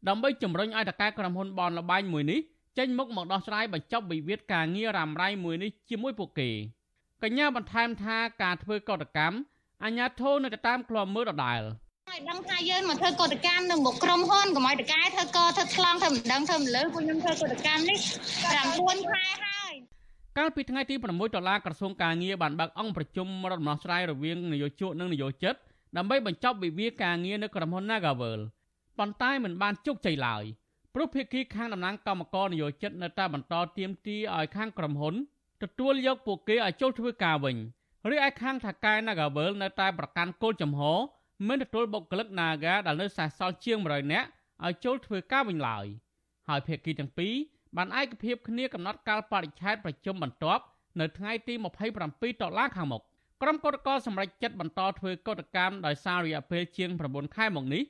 [0.08, 2.40] ដើម្បីជំរុញឲ្យតកែក្រុមហ៊ុនបនលបែងមួយនេះ
[2.78, 6.50] ចេញមុខមកដោះស្រាយបញ្ចប់វិវាទការងាររ៉ាំរ៉ៃមួយនេះជាមួយពួកគេ
[7.22, 9.36] កញ្ញាបន្ថែមថាការធ្វើកោតកម្ម
[9.84, 11.62] អាញាធននៅតែតាមក្លំមើលដដែល
[12.10, 17.98] ឲ្យដឹងថាយើងមកធ្វើកតកម្មនៅមុខក្រុមហ៊ុនកុំឲ្យតកែធ្វើកធ្វើថ្លង់ធ្វើមិនដឹងធ្វើមិនលើពួកខ្ញុំធ្វើកតកម្មនេះ
[18.54, 19.74] 9ខែហើយ
[20.38, 25.54] កាលពីថ្ងៃទី6ដុល្លារក្រសួងការងារបានបើកអង្គប្រជុំរដ្ឋដំណោះស្រាយរវាងនយោជកនិងនយោជិត
[25.96, 28.40] ដើម្បីបញ្ចប់វិវាទការងារនៅក្រុមហ៊ុន Nagavel
[28.98, 30.44] ប៉ុន្តែមិនបានជោគជ័យឡើយ
[30.94, 35.14] ព្រោះភាគីខាងតំណាងកម្មករនយោជិតនៅតែបន្តទាមទារឲ្យខាងក្រុមហ៊ុន
[35.62, 37.56] ទទួលយកពួកគេឲ្យចូលធ្វើការវិញ
[38.10, 40.82] រីឯខាងថកែ Nagavel នៅតែប្រកាន់គោលចំហ
[41.48, 44.28] មិនទទួលបុគ្គលិក Naga ដែលនៅសេសសល់ជាង100នាក់
[44.64, 45.86] ឲ្យចូលធ្វើការវិញឡើយ
[46.48, 47.34] ហើយភាគីទាំងពីរ
[47.76, 50.62] បានឯកភាពគ្នាកំណត់កាលបរិច្ឆេទប្រជុំបន្ទាប់
[51.00, 53.02] នៅថ្ងៃទី27ដុល្លារខាងមុខ
[53.42, 57.82] ក្រុមកោតក្រសម្រេចចិត្តបន្តធ្វើកោតកម្មដោយសាររយៈពេលជាង9ខែមកនេះ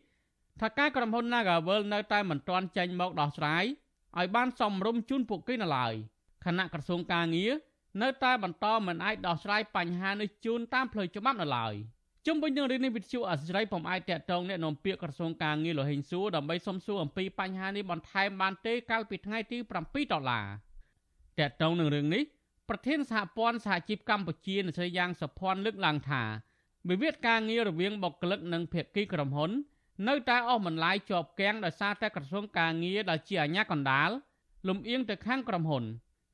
[0.60, 3.64] ថាការក្រុមហ៊ុន Nagavel នៅតែមិនទាន់ចេញមកដោះស្រាយ
[4.18, 5.94] ឲ្យបានសមរម្យជូនពួកគេនៅឡើយ
[6.44, 7.52] គណៈក្រសួងការងារ
[8.02, 11.74] នៅតែបន្តមិនអាចដោះស្រាយបញ្ហានេះជូនតាមផ្លូវច្បាប់នៅឡើយ
[12.26, 20.46] ជុំវិញនឹងរឿងនេះវិទ្យុអសិរ័យពុំអាចតាក់ទងអ្នកនាំពាក្យក្រសួងការងារលោហិញសួរដើម្បីសំសួរអំពីបញ្ហានេះបន្ថែមបានទេកាលពីថ្ងៃទី7ដុល្លារ
[21.38, 22.22] តាក់ទងនឹងរឿងនេះ
[22.68, 26.22] ប្រធានសហព័ន្ធសហជីពកម្ពុជាអ្នកស្រីយ៉ាងសុភ័ណ្ឌលើកឡើងថា
[26.88, 29.50] វិវាទការងាររវាងបុគ្គលិកនិងភាគីក្រុមហ៊ុន
[30.08, 34.10] នៅតែអស់បន្លាយជាប់គាំងដោយសារតែក្រសួងការងារដែលជាអាជ្ញាកណ្ដាល
[34.68, 35.84] លំអៀងទៅខាងក្រុមហ៊ុន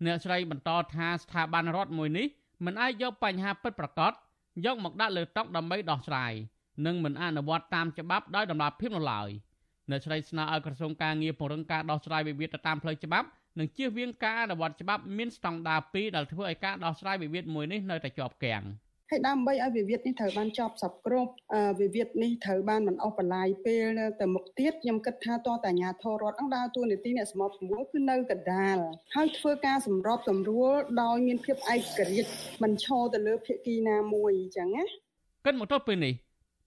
[0.07, 2.27] អ្នកស្រីបន្តថាស្ថាប័នរដ្ឋមួយនេះ
[2.65, 4.13] មិនអាចយកបញ្ហាពិតប្រាកដ
[4.65, 6.33] យកមកដាក់លើតុដើម្បីដោះស្រាយ
[6.87, 9.31] និងមិនអនុវត្តតាមច្បាប់ដោយតម្លាភាពនោះឡើយ
[9.91, 13.27] អ្នកស្រីស្នើឲ្យក្រសួងការងារពង្រឹងការដោះស្រាយវិវាទទៅតាមផ្លូវច្បាប់
[13.59, 18.63] និងជៀសវាងការអនុវត្តច្បាប់មានស្តង់ដារ2ដែលធ្វើឲ្យការដោះស្រាយវិវាទមួយនេះនៅតែជាប់គាំង។
[19.15, 21.33] ហើយដើម្បីឲ្យវិវាទនេះត្រូវបានចប់សពគ្រប់
[21.81, 23.87] វិវាទនេះត្រូវបានមិនអស់បន្លាយពេល
[24.21, 28.77] ទៅមុខទៀតខ្ញុំគិតថាតតអាញាធររដ្ឋអង្គដើរតួនាទីអ្នកសម្របសម្រួលគឺនៅកណ្ដាល
[29.15, 30.71] ហើយធ្វើការសម្របសម្រួល
[31.03, 32.31] ដោយមានភាពឯករាជ្យ
[32.63, 34.85] មិនឈរទៅលើភាគីណាមួយអញ្ចឹងណា
[35.45, 36.15] គិតមកទល់ពេលនេះ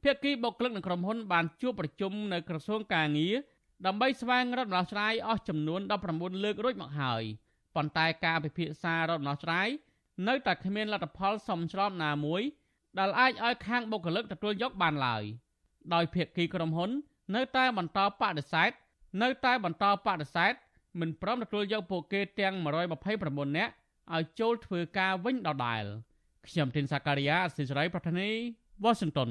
[0.03, 3.35] ភាគីបុគ្គលិកនិងក្រុមហ៊ុនបានជួបប្រជុំនៅក្រសួងការងារ
[3.85, 5.81] ដើម្បីស្វែងរកដំណោះស្រាយអស់ចំនួន
[6.11, 7.23] 19លើករួចមកហើយ
[7.75, 9.69] ប៉ុន្តែការពិភាក្សារកដំណោះស្រាយ
[10.27, 12.41] នៅតែគ្មានលទ្ធផលសមស្របណាមួយ
[12.99, 15.23] ដែលអាចឲ្យខាងបុគ្គលិកទទួលយកបានឡើយ
[15.93, 16.89] ដោយភាគីក្រុមហ៊ុន
[17.35, 18.71] នៅតែបន្តបដិសេធ
[19.21, 20.53] នៅតែបន្តបដិសេធ
[20.99, 22.53] មិនព្រមទទួលយកពួកគេទាំង
[23.05, 23.73] 129នាក់
[24.15, 25.83] ឲ្យចូលធ្វើការវិញដដែល
[26.47, 28.29] ខ្ញុំទីនសាការីយ៉ាអសិរ័យប្រធានី
[28.83, 29.29] វ៉ាស៊ីនតោន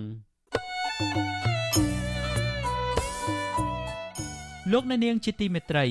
[4.73, 5.87] លោកអ្នកនាងជាទីមេត្រី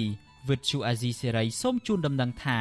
[0.49, 2.59] វិទ្យុអាស៊ីសេរីសូមជូនដំណឹងថា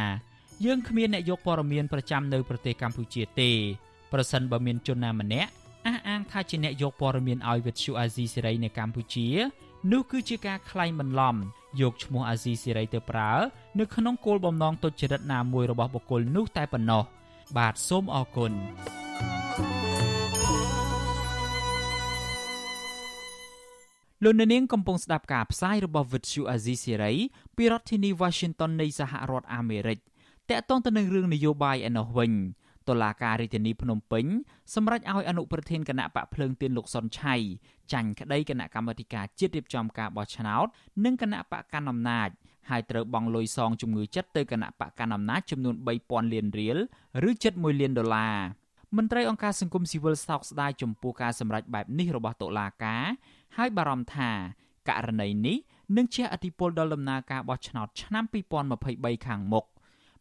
[0.64, 3.51] យើងគ្មានអ្នកយកព័ត៌មានប្រចាំនៅប្រទេសកម្ពុជាទេ
[4.12, 5.51] ប្រសិនបើមានជនណាម្នាក់
[5.87, 9.29] អះអាងថាជាអ្នកយកព័ត៌មានឲ្យវិទ្យុអាស៊ីសេរីនៅកម្ពុជា
[9.92, 11.37] នោះគឺជាការក្លែងបន្លំ
[11.81, 13.33] យកឈ្មោះអាស៊ីសេរីទៅប្រើ
[13.79, 17.03] នៅក្នុងគោលបំណងទុច្ចរិតណាមួយរបស់បុគ្គលនោះតែប៉ុណ្ណោះ
[17.57, 18.53] បាទសូមអរគុណ
[24.25, 27.16] លោកនាងកំពុងស្ដាប់ការផ្សាយរបស់ Vuthu Azizi Serai
[27.57, 29.98] ពីរដ្ឋធានី Washington នៃសហរដ្ឋអាមេរិក
[30.50, 32.33] តកតងទៅនឹងរឿងនយោបាយឯណោះវិញ
[32.88, 34.26] តុលាការរាជធានីភ្នំពេញ
[34.74, 37.35] សម្រេចឲ្យអនុប្រធានគណៈបកភ្លើងទៀនលោកសុនឆៃ
[37.92, 40.66] ចាញ់ក្តីគណៈកម្មាធិការជាតិរៀបចំការបោះឆ្នោត
[41.05, 42.28] និងគណៈបកកណ្ដាលអំណាច
[42.70, 45.74] ហើយត្រូវបង់លុយសងជំងឺចិត្តទៅគណៈបកកណ្ដាលអំណាចចំនួន
[46.05, 46.78] 3000លានរៀល
[47.28, 48.37] ឬ71លានដុល្លារ
[48.96, 53.05] មន្ត្រីអង្គការសង្គមស៊ីវិលសោកស្ដាយចំពោះការសម្រេចបែបនេះរបស់តុលាការ
[53.57, 54.31] ហើយបារម្ភថា
[54.88, 55.57] ករណីនេះ
[55.96, 58.24] នឹងជះឥទ្ធិពលដល់ដំណើរការបោះឆ្នោតឆ្នាំ
[58.74, 59.64] 2023ខាងមុខ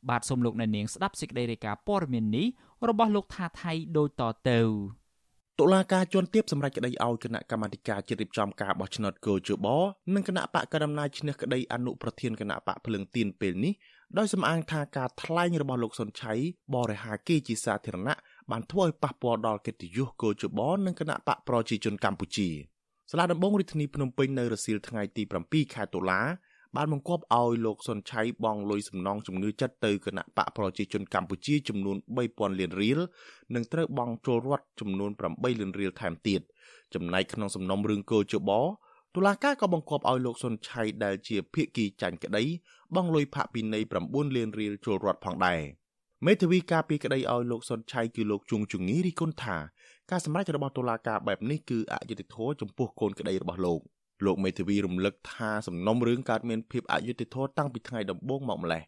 [0.09, 2.47] បាទសូមលោកអ្នកនាងស្ដាប់សេចក្តីរាយការណ៍ព័ត៌មាននេះ
[2.89, 4.59] របស់លោកថាថៃដូចតទៅ
[5.59, 9.67] តុលាការជាន់ទាបសម្រាប់ក្តីឲ្យគណៈកម្មាធិការជាតិរៀបចំការបោះឆ្នោតកោជប
[10.15, 13.73] និងគណៈបកកណ្ដាលអំណាចឈ្នះក្តីអនុប្រធានគណៈបកភ្លឹងទៀនពេលនេះ
[14.17, 16.33] ដោយសំអាងថាការថ្លែងរបស់លោកសុនឆៃ
[16.75, 18.15] បរិហាគីជាសាធារណៈ
[18.51, 22.49] បានធ្វើឲ្យប៉ះពាល់ដល់កិត្តិយសកោជបនិងគណៈបកប្រជាជនកម្ពុជា
[23.11, 26.21] សាលាដំបងរាជធានីភ្នំពេញនៅរសៀលថ្ងៃទី7ខែតុលា
[26.75, 32.99] បានបង្គាប់ឲ្យលោកសុនឆៃបង់លុយសំណងជំងឺចិត្តទៅគណៈបកប្រជាជនកម្ពុជាចំនួន3000លានរៀល
[33.55, 36.41] និងត្រូវបង់ចូលរដ្ឋចំនួន8លានរៀលថែមទៀត
[36.93, 38.51] ចំណែកក្នុងសំណុំរឿងកោជប
[39.15, 42.43] តុលាការក៏បង្គាប់ឲ្យលោកសុនឆៃដែលជាភាគីចាញ់ក្តី
[42.95, 45.61] បង់លុយផាកពិន័យ9លានរៀលចូលរដ្ឋផងដែរ
[46.25, 49.57] មេធាវីការពីក្តីឲ្យលោកសុនឆៃគឺលោកជួងជងីរីគុណថា
[50.11, 53.81] ការសម្រេចរបស់តុលាការបែបនេះគឺអយុត្តិធម៌ចំពោះកូនក្តីរបស់លោក
[54.25, 58.83] លោកមេធាវីរំលឹកថាសំណុំរឿងកើតមានភាពអយុត្តិធម៌តាំងពីថ្ងៃដំបូងមកម្លេះ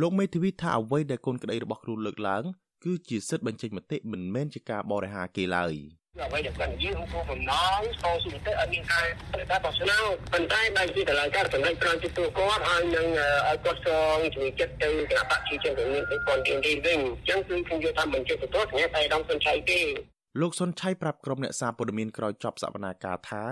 [0.00, 2.42] លោកមេធាវីថាអ្វីដែលកូនក្តីរបស់គ្រូលើកឡើង
[2.84, 5.74] គឺជាសិទ្ធិបញ្ចេញមតិមិនមែនជាការបរិហាគេឡើយ
[6.22, 13.06] អ្វីដែលគាត់និយាយក្នុងគោលបំណងស្គាល់សុខភាពអត់មានការប្រកាសបោះឆ្នោតប៉ុន្តែបែរជាតឡាការសម្ដែងក្រងចិត្តគាត់ហើយនឹង
[13.48, 19.80] ឲ្យគាត់សងជំនឿចិត្តទៅគណៈបព្វជិជនទៅមានគាត់រៀនរៀនវិញអញ្ចឹងគឺខ្ញុំយល់ថាមិនជាទទួលស្ងាត់តែដងសុនឆៃទេ
[20.40, 23.42] លោកសុនឆៃប្រាប់ក្រុមអ្នកសារព័ត៌មានក្រោយចប់សវនាការថា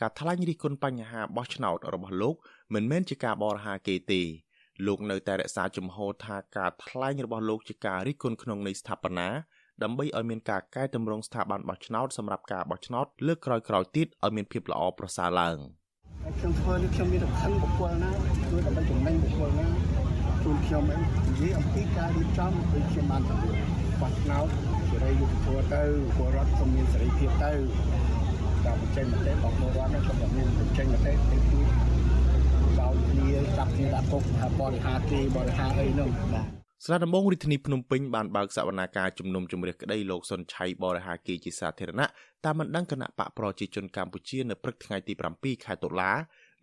[0.00, 2.34] ការថ្លែងរិះគន់បញ្ហាបោះឆ្នោតរបស់លោក
[2.74, 4.22] មិនមែនជាការបរិហាគេទេ
[4.86, 9.28] លោកនៅតែរក្សាជំហរថាការថ្លែងរបស់លោកជាការរិះគន់ក្នុងន័យស្ថាបនា
[9.82, 15.58] ដើម្បីឲ្យមានការកែតម្រង់ស្ថាប័នបោះឆ្នោតសម្រាប់ការបោះឆ្នោតលើកក្រោយៗទៀតឲ្យមានភាពល្អប្រសើរឡើង
[16.38, 18.10] ខ្ញុំធ្វើនេះខ្ញុំមានសំខាន់បុគ្គលណា
[18.50, 19.66] ជួយដើម្បីចំណេញបុគ្គលណា
[20.44, 23.34] ជូនខ្ញុំឯងនិយាយអំពីការរៀបចំដូចខ្ញុំបានទៅ
[24.00, 24.46] បោះឆ្នោត
[24.90, 25.82] សេរីយុត្តិធម៌ទៅ
[26.16, 27.52] ពលរដ្ឋក៏មានសេរីភាពទៅ
[28.70, 31.12] ការបញ្ចេញមតិរបស់ពលរដ្ឋហ្នឹងក៏មានបញ្ចេញមតិទៅ
[31.50, 31.66] ជួយ
[32.78, 36.46] បោកគ្នាចាប់គ្នាដាក់គុកថាបរិហាគេបរិហាអីហ្នឹងបាទ
[36.84, 42.06] ស្លាដំបងរាជធានីភ្នំពេញបានបើកសវនាការជំនុំជម្រះក្តីលោកសុនឆៃបរិហាគីជាសាធារណៈ
[42.44, 46.12] តាមបណ្ដឹងគណៈបកប្រជាជនកម្ពុជានៅព្រឹកថ្ងៃទី7ខែតុលា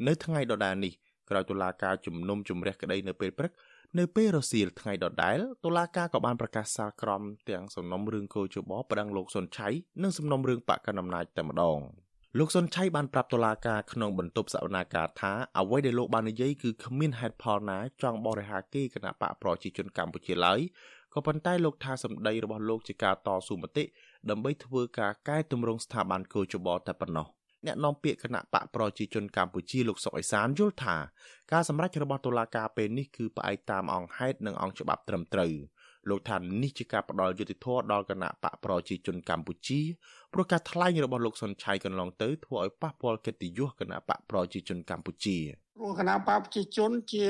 [0.08, 0.94] នៅថ្ងៃដដែលនេះ
[1.30, 3.52] ក្រោយតុលាការជំនុំជម្រះក្តីនៅពេលព្រឹក
[3.96, 9.68] នៅពេលរសៀលថ្ងៃដដែលតុលាការក៏បានប្រកាសសាលក្រមទាំងសំណុំរឿងកោជបប្តឹងលោកសុនឆៃ
[10.04, 11.80] និងសំណុំរឿងបកកណ្ដាលអំណាចតែម្ដង
[12.38, 20.60] លោកសុនឆៃបានប្រាប់តុលាការក្នុងបន្ទប់សវនាការថាអ្វីដែលលោកបាននិយាយគឺគ្មានហេតុផលណាចង់បរិហាគេគណៈបកប្រជាជនកម្ពុជាឡើយ
[21.14, 23.84] ក៏ប៉ុន្តែលោកថាសម្ដីរបស់លោកជាការតស៊ូមតិ
[24.30, 27.28] ដើម្បីធ្វើការកែតម្រង់ស្ថាប័នកោជបតែប៉ុណ្ណោះ
[27.66, 30.98] អ្នកនាំពាក្យគណៈបកប្រជាជនកម្ពុជាលោកសុកអេសានយល់ថា
[31.52, 35.54] ការសម្រេចរបស់តុលាការពេលនេះគឺផ្អែកតាមអង្គហេតុនិងអង្គច្បាប់ត្រឹមត្រូវ
[36.10, 39.82] លោកថានេះជាការផ្ដល់យុត្តិធម៌ដល់គណៈបកប្រជាជនកម្ពុជា
[40.34, 45.40] ព្រោះការថ្លែងរបស់លោកសុនឆៃកន្លងទៅធ្វើឲ្យប៉ះពាល់កិត្តិយសគណៈបកប្រជាជនកម្ពុជា
[45.78, 47.28] ព្រោះគណៈបកប្រជាជនជា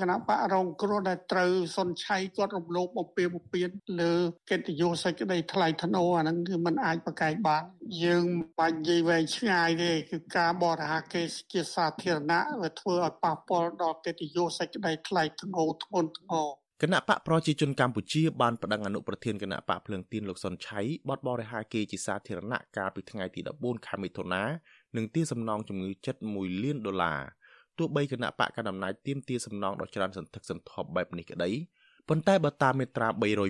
[0.00, 3.68] គណៈបករងគ្រោះដែលត្រូវសុនឆៃគាត់រំលោភបំពានបំពាន
[4.00, 4.14] លើ
[4.50, 7.62] កិត្តិយសសេចក្តីថ្លៃថ្នូរអាហ្នឹងគឺมันអាចប្រកែកបាន
[8.04, 8.24] យើង
[8.58, 24.44] បាច់និយាយវែងឆ្ងាយទេគឺការបរិហាគេជាសាធារណៈវាធ្វើឲ្យប៉ះពាល់ដល់កិត្តិយសសេចក្តីថ្លៃថ្នូរធ្ងន់ធ្ងរ គណៈបកប្រជាជនកម្ពុជាបានប្តឹងអនុប្រធានគណៈបកភ្លើងទៀនលោកសុនឆៃបទបរិហាគេជាសាធារណៈកាលពីថ្ងៃទី14ខែមិថុនា
[24.96, 27.20] នឹងទារសំណងជំងឺចិត្ត1លានដុល្លារ
[27.78, 31.50] ទោះបីគណៈបកកណ្ដាលអំណាចទាមទារសំណងដ៏ច្រើនសន្ធឹកសន្ធាប់បែបនេះក្តី
[32.08, 33.08] ប៉ុន្តែបើតាមមាត្រា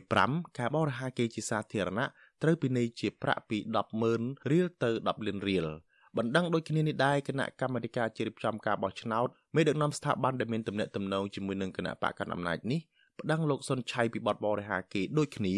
[0.09, 2.07] 305ការបរិហាគេជាសាធារណៈ
[2.42, 3.59] ត្រូវពិន័យជាប្រាក់ពី
[4.05, 5.66] 100000រៀលទៅ10លានរៀល
[6.16, 12.81] បណ្ដឹងដូចគ្នានេះដែរគណៈកម្មាធិការជ្រៀបចំការបោះឆ្នោតមេដឹកនាំស្ថាប័នដែលមានទំនាក់ទំនងជាមួយនឹងគណៈបកកណ្ដាលអំណាចនេះ
[13.20, 15.56] ប្តឹងលោកសុនឆៃពីបទបរិហាគេដូចគ្នា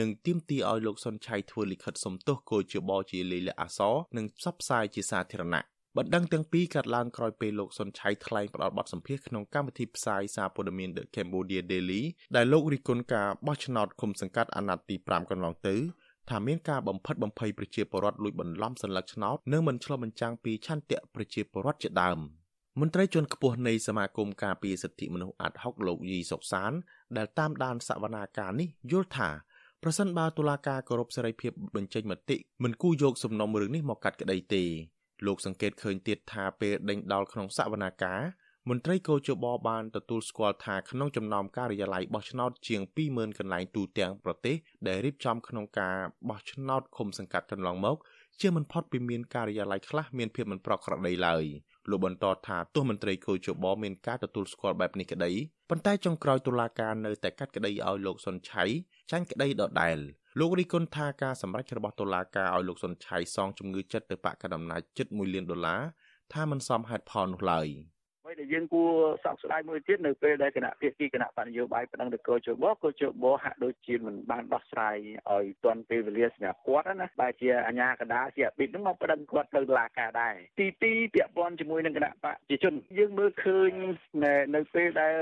[0.00, 5.62] និងទាមទារឲ្យលោកសុនឆៃធ្វើលិខិតសំទោសគោជាបជាលេខលះអសរនិងផ្សព្វផ្សាយជាសាធារណៈ
[5.96, 12.02] បណ្ដឹងទាំងពីរកាត់ឡើងក្រោយពេលលោកសុនឆៃថ្លែងផ្ដល់បទសម្ភាសន៍ក្នុងកម្មវិធីផ្សាយសារព័ត៌មាន The Cambodia Daily
[12.36, 15.76] ដែលលោករិះគន់ការបោះឆ្នោតឃុំសង្កាត់អាណត្តិទី5កន្លងទៅ
[16.30, 22.18] ថាមានការបំផិតបំភ័យប្រជាពលរដ្ឋលួចបន្លំសัญลักษณ์ឆ្នោតនិងមិនឆ្លុះបញ្ចាំងពីឆន្ទៈប្រជាពលរដ្ឋជាដើម
[22.80, 26.72] មន្ត្រីជាន់ខ្ពស់នៃសមាគមការពារសិទ្ធិមនុស្សអាត់ហុកលោកយីសុកសាន
[27.17, 29.29] ដែលតាមដានសវនាការនេះយល់ថា
[29.83, 34.63] ប្រសិនបើតុលាការគោរពសេរីភាពបញ្ចេញមតិមិនគូយកសំណុំរឿងនេះមកកាត់ក្តីទេ
[35.25, 38.21] លោកសង្កេតឃើញទៀតថាពេលដេញដោលក្នុងសវនាការ
[38.69, 44.55] មន្ត្រីកោជបបានទទួលស្គាល់ថាក្នុងចំណោមការិយាល័យបោះឆ្នោតជាង20000កន្លែងទូទាំងប្រទេស
[44.87, 45.97] ដែលរៀបចំក្នុងការ
[46.29, 47.97] បោះឆ្នោតឃុំសង្កាត់កន្លងមក
[48.41, 51.43] ជាមិនផុតពីមានការិយាល័យខ្លះមានភាពមិនប្រក្រតីឡើយ
[51.89, 55.31] លោកបន្តថាទោះមន្ត្រីគយជបមានការទទួលស្គាល់បែបនេះក្តី
[55.69, 58.63] ប៉ុន្តែចុងក្រោយតុលាការនៅតែកាត់ក្តីឲ្យលោកសុនឆៃ
[59.11, 59.97] ចាញ់ក្តីដដែល
[60.39, 65.81] លោករីគុណថាការសម្រេចរបស់តុលាការឲ្យលោកសុនឆៃសងជំងឺចិត្តទៅបកកណ្ដាលអំណាចជិត1លានដុល្លារ
[66.33, 67.67] ថាមិនសមហេតុផលនោះឡើយ។
[68.27, 68.89] អ្វីដែលយើងគួរ
[69.23, 74.97] សោកស្ដាយមួយទៀតនៅពេលដែលគណៈភាគីគណៈបញ្ញោបាយប្តឹងទៅកោជបកោជបហាក់ដូចជាមិនបានដោះស្រាយ
[75.31, 83.69] ឲ្យទាន់ពេលវេលាសម្រាប់គាត់ណាបែរជាអាញាកដាជាអបិបនឹងមកប្តឹងគាត់ទៅតុលាការដែរទី2ពាក់ព័ន្ធជាមួយនឹងគណៈបកជាជនយើងមើលឃើញ
[84.55, 85.15] នៅពេលដែល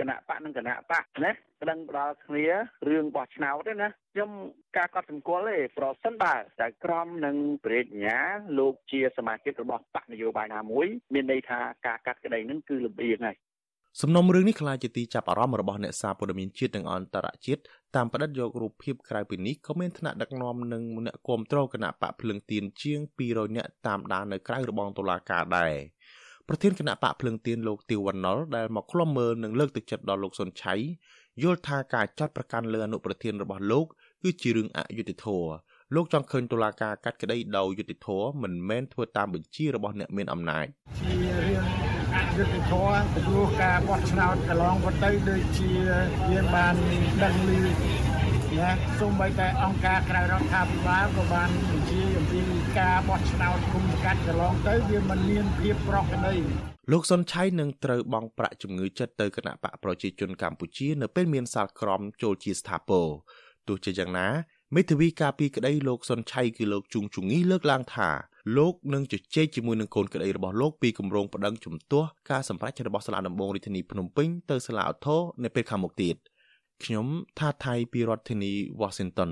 [0.00, 1.30] គណៈបកនិងគណៈបកណា
[1.62, 2.44] ប្តឹងផ្ដាល់គ្នា
[2.88, 4.30] រឿងបោះឆ្នោតទេណាខ្ញុំ
[4.76, 8.18] ការកត់សម្គាល់ទេប្រសិនបើតែក្រមនិងព្រះញ្ញា
[8.58, 13.38] លោកជាសមាជិករបស់បកនយោបាយណាមួយមានន័យថាការកាត់ក្តីនឹងគឺលំអៀងហើយ
[14.00, 17.60] សំណុំរឿងនេះក្លាយជាទីចាប់អារម្មណ៍របស់អ្នកសារព័ត៌មានជាតិនិងអន្តរជាតិ
[17.96, 25.74] តាមផ្តិតយករូបភាពក្រៅពីនេះក៏មានថ្នាក់ដឹកនាំនិងអ្នកគ្រប់គ្រងគណៈបកភ្លឹងទៀនជាង200នាក់តាមដាននៅក្រៅរបងតុលាការដែរ
[26.48, 30.74] ប្រធានគណៈបកភ្លឹងទៀនលោកទៀវវណ្ណុលដែលមកឃ្លាំមើលនិងលើកទឹកចិត្តដល់លោកសុនឆៃ
[31.42, 33.86] យល់ថាការចាត់ប្រកាន់លើអនុប្រធានរបស់លោក
[34.22, 35.50] គឺជារឿងអយុត្តិធម៌
[35.94, 40.66] លោកចង់ឃើញតុលាការកាត់ក្តីដោយយុត្តិធម៌មិនមែនធ្វើតាមបញ្ជារបស់អ្នកមានអំណាច
[41.00, 41.64] ជារឿង
[42.16, 45.70] អយុត្តិធម៌ព្រោះការបោះឆ្នោតកន្លងមកទៅដូចជា
[46.30, 46.74] យើងបាន
[47.22, 47.50] ដឹងឮ
[48.58, 52.42] ណាសូម្បីតែអង្គការក្រៅរដ្ឋាភិបាលក៏បានបញ្ជាអំពី
[52.78, 56.36] ការបោះឆ្នោតគុំកាត់កន្លងទៅវាមិនមានភាពប្រក្រតី
[56.92, 63.06] លោកសុនឆៃនឹងត្រូវបង់ប្រាក់ជំងឺចិត្តទៅគណៈបកប្រជាជនកម្ពុជានៅពេលមានសាលក្រមចូលជាស្ថាពរ
[63.68, 64.28] ទោះជាយ៉ាងណា
[64.74, 68.10] មេធាវីការពីក្តីលោកសុនឆៃគឺលោកជុងជងីលើកឡើងថា
[68.56, 76.16] លោកនឹងជជែកជាមួយនឹងកូនក្តីរបស់លោកពីគម្រោងប្តឹងជំទាស់ការសម្រេចរបស់សាលាដំបងរាជធានីភ្នំពេញទៅសាលាឧទ្ធរនៅពេលខាងមុខទៀត
[76.84, 77.06] ខ្ញុំ
[77.38, 79.30] ថាថៃពីរដ្ឋធានី Washington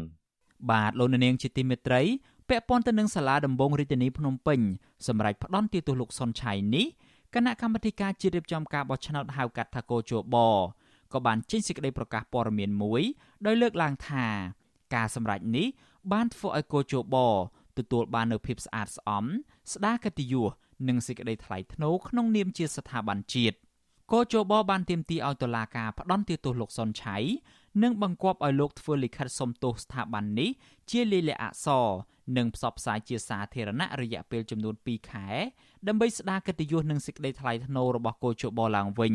[0.71, 2.03] បាទលោកនាងជាទីមេត្រី
[2.49, 4.61] ពាក់ព័ន្ធទៅនឹងសាលាដំបងរាជធានីភ្នំពេញ
[5.07, 6.87] សម្រាប់ផ្ដន់ទោសលោកសុនឆៃនេះ
[7.35, 10.37] គណៈកម្មាធិការជាតិរៀបចំការបោះឆ្នោតហៅកាត់ថាកោជប
[11.13, 13.03] ក៏បានចេញសេចក្តីប្រកាសព័ត៌មានមួយ
[13.47, 14.27] ដោយលើកឡើងថា
[14.95, 15.67] ការសម្រេចនេះ
[16.13, 17.17] បានធ្វើឲ្យកោជប
[17.79, 19.25] ទទួលបាននូវភាពស្អាតស្អំ
[19.73, 20.51] ស្ដារកិត្តិយស
[20.89, 23.57] និងសេចក្តីថ្លៃថ្នូរក្នុងនាមជាស្ថាប័នជាតិ
[24.13, 27.17] កោជបបានទាមទារឲ្យតុលាការផ្តន្ទាទោសលោកសុនឆៃ
[27.83, 30.51] និងបង្គាប់ឲ្យលោកធ្វើលិខិតសុំទោសស្ថាប័ននេះ
[30.91, 31.87] ជាលាយលក្ខណ៍អក្សរ
[32.37, 35.27] និងផ្សព្វផ្សាយជាសាធារណៈរយៈពេលចំនួន2ខែ
[35.89, 39.15] ដើម្បីស្ដារកិត្តិយសនិងសេចក្តីថ្លៃថ្នូររបស់កោជបឡើងវិញ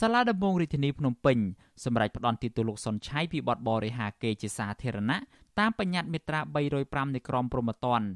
[0.00, 1.38] សាលាដំបងរាជធានីភ្នំពេញ
[1.84, 5.18] សម្រាប់ផ្ដន់ទោសលោកសុនឆៃពីបទបរិហាកេរជាសាធារណៈ
[5.58, 6.40] តាមបញ្ញត្តិមាត្រា
[6.78, 8.06] 305នៃក្រមព្រហ្មទណ្ឌ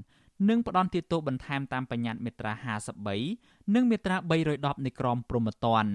[0.48, 2.52] និងផ្ដន់ទោសបន្ថែមតាមបញ្ញត្តិមាត្រា
[3.14, 4.16] 53និងមាត្រា
[4.52, 5.90] 310នៃក្រមព្រហ្មទណ្ឌ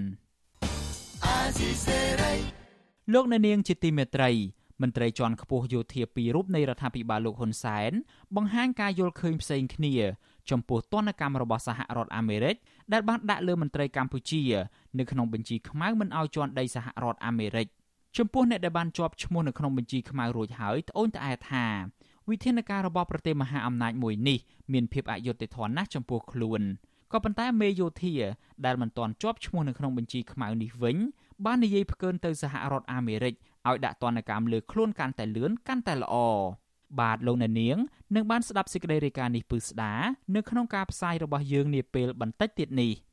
[3.10, 4.30] លោកអ្នកនាងជាទីមេត្រី
[4.82, 7.92] មន្ត្រីជាន់ខ្ពស់យោធាពីររូបនៃរដ្ឋាភិបាលលោកហ៊ុនសែន
[8.36, 9.94] បង្ហាញការយល់ឃើញផ្សេងគ្នា
[10.50, 12.56] ចំពោះទណ្ឌកម្មរបស់សហរដ្ឋអាមេរិក
[12.92, 14.42] ដែលបានដាក់លើមន្ត្រីកម្ពុជា
[14.98, 17.66] នៅក្នុងបញ្ជីខ្មៅមិនឲ្យជន់ដីសហរដ្ឋអាមេរិក
[18.16, 21.66] ចំពោះអ្នកដែលបានជាប់ឈ្មោះនៅក្នុងបញ្ជីខ្មៅរួចហើយត្អូញត្អែថា
[22.30, 24.38] វិធានការរបស់ប្រទេសមហាអំណាចមួយនេះ
[24.72, 26.62] មានភាពអយុត្តិធម៌ណាស់ចំពោះខ្លួន
[27.12, 28.14] ក៏ប៉ុន្តែមេយោធា
[28.66, 30.96] ដែលមិនទាន់ជាប់ឈ្មោះនៅក្នុងបញ្ជីខ្មៅនេះវិញ
[31.46, 33.34] បាននិយាយផ្កើនទៅសហរដ្ឋអាមេរិក
[33.68, 36.14] ឲ្យដាក់ទណ្ឌកម្មលើខ្លួនកាន់តែលឿនកាន់តែល្អ
[37.00, 37.76] បាទលោកអ្នកនាង
[38.14, 39.92] នឹងបានស្ដាប់សេចក្តីរាយការណ៍នេះពឺស្ដា
[40.34, 42.92] នៅក្នុងការផ្សាយរបស់យើងនាពេលបន្តិចទៀតនេះ។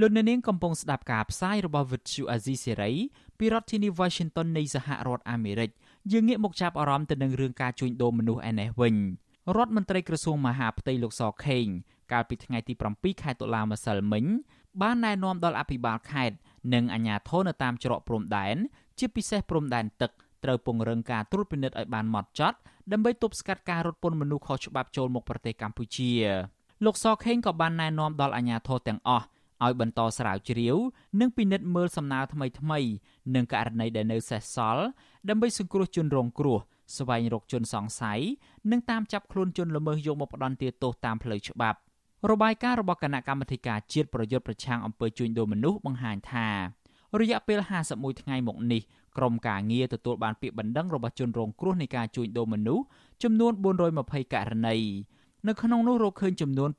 [0.00, 2.94] លោកអ្នកនាងកំពុងស្ដាប់ការផ្សាយរបស់ Vuthu Azizi Serai
[3.38, 5.70] ពីរដ្ឋធានី Washington នៃសហរដ្ឋអាមេរិក
[6.12, 8.94] យើងងាកមកចាប់អារម្មណ៍ទៅនឹងរឿងការជួញដូរមនុស្សឯនេះវិញ
[9.56, 11.66] រដ្ឋមន្ត្រីក្រសួងមហាផ្ទៃលោកសខេង
[12.12, 14.24] កាលពីថ្ងៃទី7ខែតុលាម្សិលមិញ
[14.82, 16.36] បានណែនាំដល់អភិបាលខេត្ត
[16.74, 18.56] និងអាជ្ញាធរនៅតាមច្រកព្រំដែន
[18.98, 20.10] ជាពិសេសព្រំដែនទឹក
[20.44, 22.58] ត្រូវពង្រឹងការត្រួតពិនិត្យឲ្យបានម៉ត់ចត់
[22.92, 26.12] ដើម្បីទប់ស្កាត់ការរត់ពន្ធមនុស្សខុសច្បាប់ចូលមកប្រទេសកម្ពុជា
[26.84, 29.26] លោកសខេងក៏បានណែនាំដល់អាជ្ញាធរទាំងអស់
[29.64, 30.76] ឲ្យបន្តស្រាវជ្រាវ
[31.20, 32.80] និងពិនិត្យមើលសំណើថ្មីថ្មី
[33.34, 34.84] និងករណីដែលនៅសេសសល់
[35.28, 36.58] ដើម្បីសង្គ្រោះជនរងគ្រោះ
[36.96, 38.20] ស្វែងរកជនសង្ស័យ
[38.70, 41.78] និងតាមចាប់ខ្លួនជនល្មើសយកមកផ្ដន្ទាទោសតាមផ្លូវច្បាប់
[42.30, 46.48] របាយការណ៍របស់គណៈកម្មាធិការជាតិប្រយុទ្ធប្រឆាំងអំពើជួញដូរមនុស្សបង្ហាញថា
[47.20, 47.58] រយៈពេល
[47.90, 48.82] 51ថ្ងៃមកនេះ
[49.16, 52.84] ក្រុមការងារទទួលបានពាក្យបណ្ដឹងរបស់ជនរងគ្រោះនៃការជួញដូរមនុស្ស
[53.22, 53.52] ចំនួន
[53.92, 54.76] 420ករណី
[55.46, 56.70] នៅក្នុងនោះរកឃើញចំនួន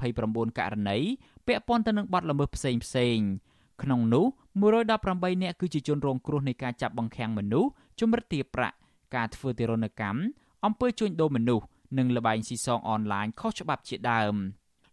[0.00, 0.98] 229ករណី
[1.46, 3.18] ពាក់ព័ន្ធទៅនឹងបទល្មើសផ្សេងផ្សេង
[3.82, 4.26] ក្នុងនោះ
[4.82, 7.70] 118នាក់គឺជាជនរងគ្រោះនៃការចាប់បង្ខាំងមនុស្ស
[8.00, 8.76] ជំរិតទារប្រាក់
[9.14, 10.20] ការធ្វើទារុណកម្ម
[10.64, 11.66] អំពើជួញដូរមនុស្ស
[11.98, 14.34] និងលបែងស៊ីសងអនឡាញខុសច្បាប់ជាដើម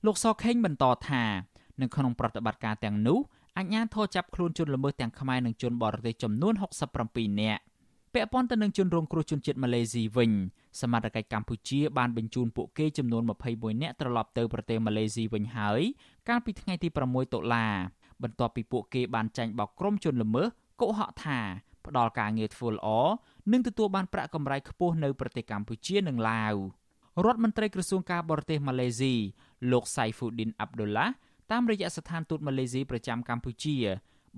[0.06, 1.24] លោកសខេងបន្តថា
[1.82, 3.20] នៅក្នុងប្រតិបត្តិការទាំងនោះ
[3.58, 6.54] អញ្ញាធរចាប់ខ្លួនជនល្មើសទាំងខ្មែរនិងជនបរទេសចំនួន
[6.98, 7.62] 67នាក់
[8.14, 10.32] ពាក់ព័ន្ធទៅនឹងជនរងគ្រោះជនជាតិម៉ាឡេស៊ីវិញ
[10.82, 15.82] សមត្ថកិច្ចកម្ពុជាបានបញ្ជូនពួកគេចំនួន21នាក់ត្រឡប់ទៅប្រទេសម៉ាឡេស៊ីវិញហើយ
[16.30, 17.68] កាលពីថ្ងៃទី6តុលា
[18.24, 20.48] បន្ទាប់ពីពួកគេបានចាញ់បោកក្រុមជនល្មើស
[20.82, 21.40] កុហកថា
[21.86, 22.88] ផ្ដល់ការងារធ្វើល្អ
[23.52, 26.54] និងទទួលបានប្រាក់កម្រៃខ្ពស់នៅប្រទេសកម្ពុជានិងឡាវ
[27.26, 29.14] រដ្ឋមន្ត្រីក្រសួងការបរទេសម៉ាឡេស៊ី
[29.72, 31.06] លោកសៃហ្វូឌីនអាប់ឌុលឡា
[31.52, 33.76] តាមរយៈស្ថានទូតម៉ាឡេស៊ីប្រចាំកម្ពុជា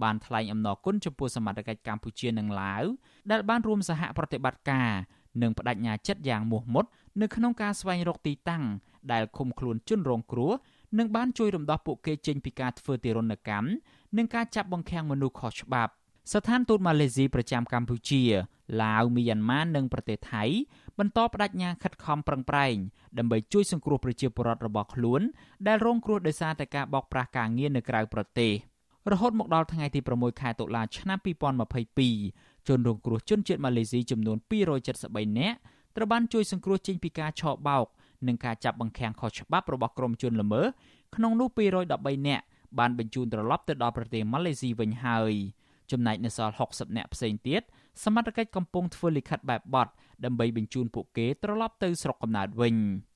[0.04, 2.84] បានថ្លែងអំណរគុណចំពោះសមត្ថកិច្ចកម្ពុជានិងឡាវ
[3.32, 4.92] ដែលបានរួមសហប្រតិបត្តិការ
[5.42, 6.86] និងបដិញ្ញាចិត្តយ៉ាងមោះមុត
[7.22, 8.64] នៅក្នុងការស្វែងរកទីតាំង
[9.12, 10.52] ដែលឃុំខ្លួនជនរងគ្រោះ
[10.98, 13.68] និងបានជួយរំដោះពួកគេចេញពីការធ្វើទារុណកម្ម
[14.18, 15.92] និងការចាប់បង្ខាំងមនុស្សខុសច្បាប់
[16.34, 18.24] ស្ថានទូតម៉ាឡេស៊ីប្រចាំកម្ពុជា
[18.82, 20.44] ឡាវមីយ៉ាន់ម៉ានិងប្រទេសថៃ
[21.00, 22.76] បន្តបដិញ្ញាខិតខំប្រឹងប្រែង
[23.18, 25.22] ដើម្បីជួយសង្គ្រោះប្រជាពលរដ្ឋរបស់ខ្លួន
[25.68, 28.52] ដែលរងគ្រោះដោយសារតែការបោកប្រាស់ការងារនៅក្រៅប្រទេស
[29.12, 31.20] រហូតមកដល់ថ្ងៃទី6ខែតុលាឆ្នាំ
[31.94, 34.38] 2022ជនរងគ្រោះជនជាតិម៉ាឡេស៊ីចំនួន
[34.88, 35.58] 273នាក់
[35.96, 37.86] ត្រូវបានជួយសង្គ្រោះចេញពីការឆបោក
[38.28, 40.66] និងការចាប់បង្ខាំងខុសច្បាប់របស់ក្រុមជនល្មើស
[41.16, 42.44] ក្នុងនោះ213នាក់
[42.80, 45.34] បានបញ្ជូនត្រឡប់ទៅដល់ប្រទេសម៉ាឡេស៊ីវិញហើយ
[45.92, 47.62] ចំណែកនៅសល់60នាក់ផ្សេងទៀត
[48.04, 49.88] សមត្ថកិច្ចកំពុងធ្វើលិខិតបែបបទ
[50.26, 52.76] ដើម្បីបញ្ជូនពួកគេត្រឡប់ទៅស្រុកកំណើតវិញ។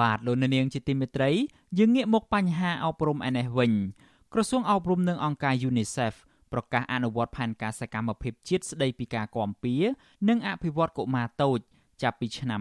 [0.00, 1.30] បាទលោកនាងជាទីមេត្រី
[1.78, 3.72] យើងងាកមកបញ្ហាអប់រំឯនេះវិញ
[4.32, 6.14] ក្រសួងអប់រំនិងអង្គការ UNICEF
[6.52, 9.74] ប្រកាសអនុវត្តផែនការសកម្មភាពជាតិស្ដីពីការគាំពៀ
[10.28, 11.58] និងអភិវឌ្ឍកុមារតូច
[12.02, 12.60] ចាប់ពីឆ្នាំ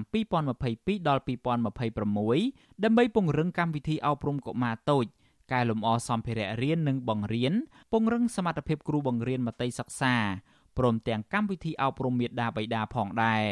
[0.53, 5.05] 2022ដល់2026ដើម្បីពង្រឹងកម្មវិធីអប់រំកុមារតូច
[5.51, 7.53] កែលម្អសម្ភារៈរៀននិងបង្រៀន
[7.91, 10.15] ពង្រឹងសមត្ថភាពគ្រូបង្រៀនមត្តេយ្យសិក្សា
[10.77, 13.45] ព្រមទាំងកម្មវិធីអប់រំមេដាបៃតាផងដែរ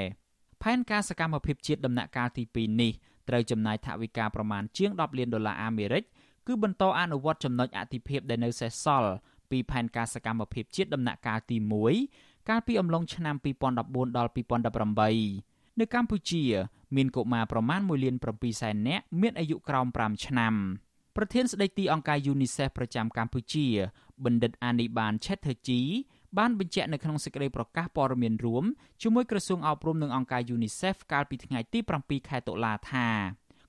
[0.63, 2.93] ផែនការសកម្មភាពជាតិដំណាក់កាលទី2នេះ
[3.29, 6.03] ត្រូវចំណាយថវិកាប្រមាណជាង10លានដុល្លារអាមេរិក
[6.47, 9.11] គឺបន្តអនុវត្តចំណុចអតិភិបដែលនៅសេសសល់
[9.51, 11.57] ពីផែនការសកម្មភាពជាតិដំណាក់កាលទី
[12.03, 13.35] 1កាលពីអំឡុងឆ្នាំ
[13.75, 16.43] 2014ដល់2018នៅកម្ពុជា
[16.95, 20.53] មានកុមារប្រមាណ1លាន7សែននាក់មានអាយុក្រោម5ឆ្នាំ
[21.15, 23.65] ប្រធានស្ដីទីអង្គការ UNICEF ប្រចាំកម្ពុជា
[24.25, 25.81] បណ្ឌិតអានីបានឆេតធឺជី
[26.37, 28.63] បានបញ្ជាក់នៅក្នុងសេចក្តីប្រកាសព័ត៌មានរួម
[29.01, 33.07] ជាមួយក្រសួងអប់រំនិងអង្គការ UNICEF កាលពីថ្ងៃទី7ខែតុលាថា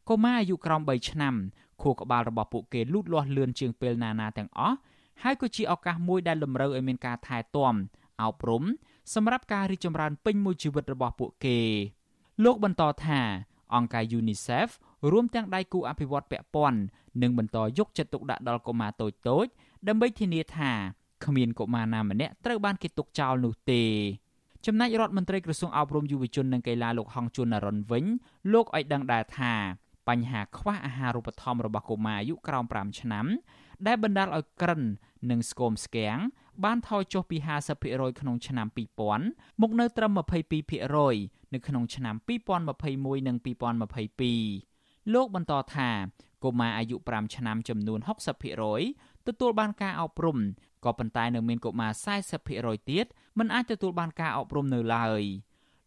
[0.08, 1.34] កុមារអាយុក្រោម3ឆ្នាំ
[1.82, 4.76] ខួរក្បាលរបស់ពួកគេលូតលាស់លឿនជាងពេលណាណាទាំងអស់
[5.22, 7.74] ហើយក៏ជាឱកាសមួយដែលតម្រូវឲ្យមានការថែទាំ
[8.22, 8.64] អប់រំ
[9.14, 11.58] សម្រាប់ការរីកចម្រើនពេញមួយជីវិតរបស់ពួកគេ
[12.44, 13.20] លោកបន្តថា
[13.74, 14.68] អង្គការ UNICEF
[15.10, 16.80] រួមទាំងដៃគូអភិវឌ្ឍពាក់ព័ន្ធ
[17.22, 19.50] នឹងបន្តយកចិត្តទុកដាក់ដល់កុមារតូចៗ
[19.88, 20.72] ដើម្បីធានាថា
[21.24, 23.82] គ្មានកុមារណាម្នាក់ត្រូវបានគេទុកចោលនោះទេ
[24.66, 28.04] ចំណែករដ្ឋមន្ត្រីក្រសួងអប់រំយុវជននិងកីឡាលោកហងជួននរិនវិញ
[28.52, 29.54] លោកឲ្យដឹងដែរថា
[30.08, 33.26] បញ្ហាខ្វះអាហារូបត្ថម្ភរបស់កុមារអាយុក្រោម5ឆ្នាំ
[33.86, 34.82] ដែលបណ្ដាលឲ្យក្រិន
[35.30, 36.18] និងស្គមស្គាំង
[36.64, 37.36] បានថយចុះពី
[37.78, 38.66] 50%ក្នុងឆ្នាំ
[39.14, 40.18] 2000មកនៅត្រឹម
[40.80, 42.14] 22%នៅក្នុងឆ្នាំ
[42.66, 43.36] 2021និង
[44.44, 45.90] 2022លោកបន្តថា
[46.44, 48.00] កុមារអាយុ5ឆ្នាំចំនួន
[48.64, 50.38] 60%ទទួលបានការអប់រំ
[50.84, 51.92] ក៏ប៉ុន្តែនៅមានកុមារ
[52.40, 53.06] 40%ទៀត
[53.38, 55.22] មិនអាចទទួលបានការអប់រំនៅឡើយ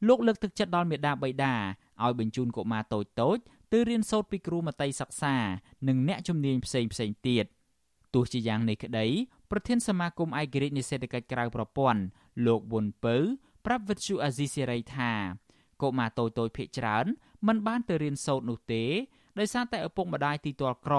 [0.07, 1.53] លោកលើកទឹកចិត្តដល់មេដាបៃតា
[2.03, 3.37] ឲ្យបញ្ជូនកុមារតូចតូច
[3.71, 5.35] ទៅរៀនសូត្រពីគ្រូមត្តេយ្យសិក្សា
[5.87, 7.45] និងអ្នកជំនាញផ្សេងផ្សេងទៀត
[8.13, 9.07] ទោះជាយ៉ាងនេះក្តី
[9.51, 12.01] ប្រធានសមាគមឯករាជ្យនិសេដ្ឋកិច្ចក្រៅប្រព័ន្ធ
[12.45, 13.15] លោកវុនពៅ
[13.65, 15.11] ប្រាប់វិទ្យុអាស៊ីសេរីថា
[15.81, 17.05] កុមារតូចតូចភ ieck ច្រើន
[17.47, 18.83] មិនបានទៅរៀនសូត្រនោះទេ
[19.39, 20.95] ដោយសារតែឪពុកម្ដាយទីទាល់ក្រ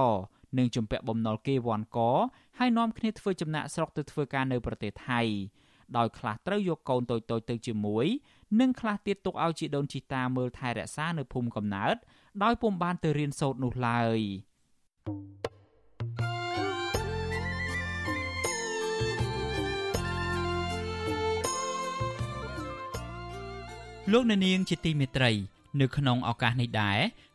[0.58, 1.98] និងជំពាក់បំណុលគេវ័នក
[2.58, 5.20] ហើយនាំគ្នាធ្វើចំណាក់ស្រុកទៅធ្វើការនៅប្រទេសថៃ
[5.96, 8.06] ដោយខ្លះត្រូវយកកូនតូចៗទៅជាមួយ
[8.60, 11.96] និងខ្លះទៀតទុកឲ្យជីដូនជីតាមើលថែរក្សានៅភូមិកំណើត
[12.42, 14.20] ដោយពុំបានទៅរៀនសូត្រនោះឡើយ
[24.12, 25.30] លោកអ្នកនាងជាទីមេត្រី
[25.80, 26.98] នៅក្នុងឱកាសនេះដែរ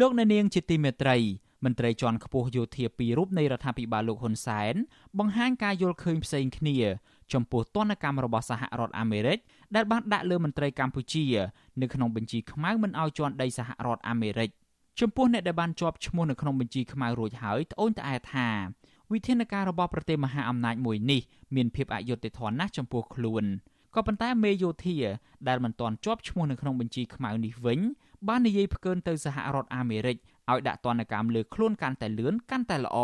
[0.00, 1.16] លោកអ្នកនាងជាទីមេត្រី
[1.64, 4.74] មន្ត្រីជាន់ខ្ពស់យោធាពីររូបនៃរដ្ឋាភិបាលលោកហ៊ុនសែន
[5.18, 6.76] បង្ហាញការយល់ឃើញផ្សេងគ្នា
[7.32, 9.38] ចំពោះទណ្ឌកម្មរបស់សហរដ្ឋអាមេរិក
[9.74, 11.24] ដែលបានដាក់លើមន្ត្រីកម្ពុជា
[11.80, 14.50] នៅក្នុងបញ្ជីខ្មៅមិនឲ្យជន់ដីសហរដ្ឋអាមេរិក
[15.00, 18.48] ចំពោះអ្នកដែលបានជាប់ឈ្មោះនៅក្នុងបញ្ជីខ្មៅរួចហើយត្អូញត្អែថា
[19.12, 21.22] វិធានការរបស់ប្រទេសមហាអំណាចមួយនេះ
[21.54, 23.44] មានភាពអយុត្តិធម៌ណាស់ចំពោះខ្លួន
[23.94, 24.96] ក៏ប៉ុន្តែមេយោធា
[25.48, 27.80] ដែលមិនទាន់ជាប់ឈ្មោះនៅក្នុងបញ្ជីខ្មៅនេះវិញ
[28.28, 30.16] បាននិយាយផ្កើនទៅសហរដ្ឋអាមេរិក
[30.50, 32.98] ឲ្យដាក់ទណ្ឌកម្មលើខ្លួនកាន់តែលឿនកាន់តែល្អ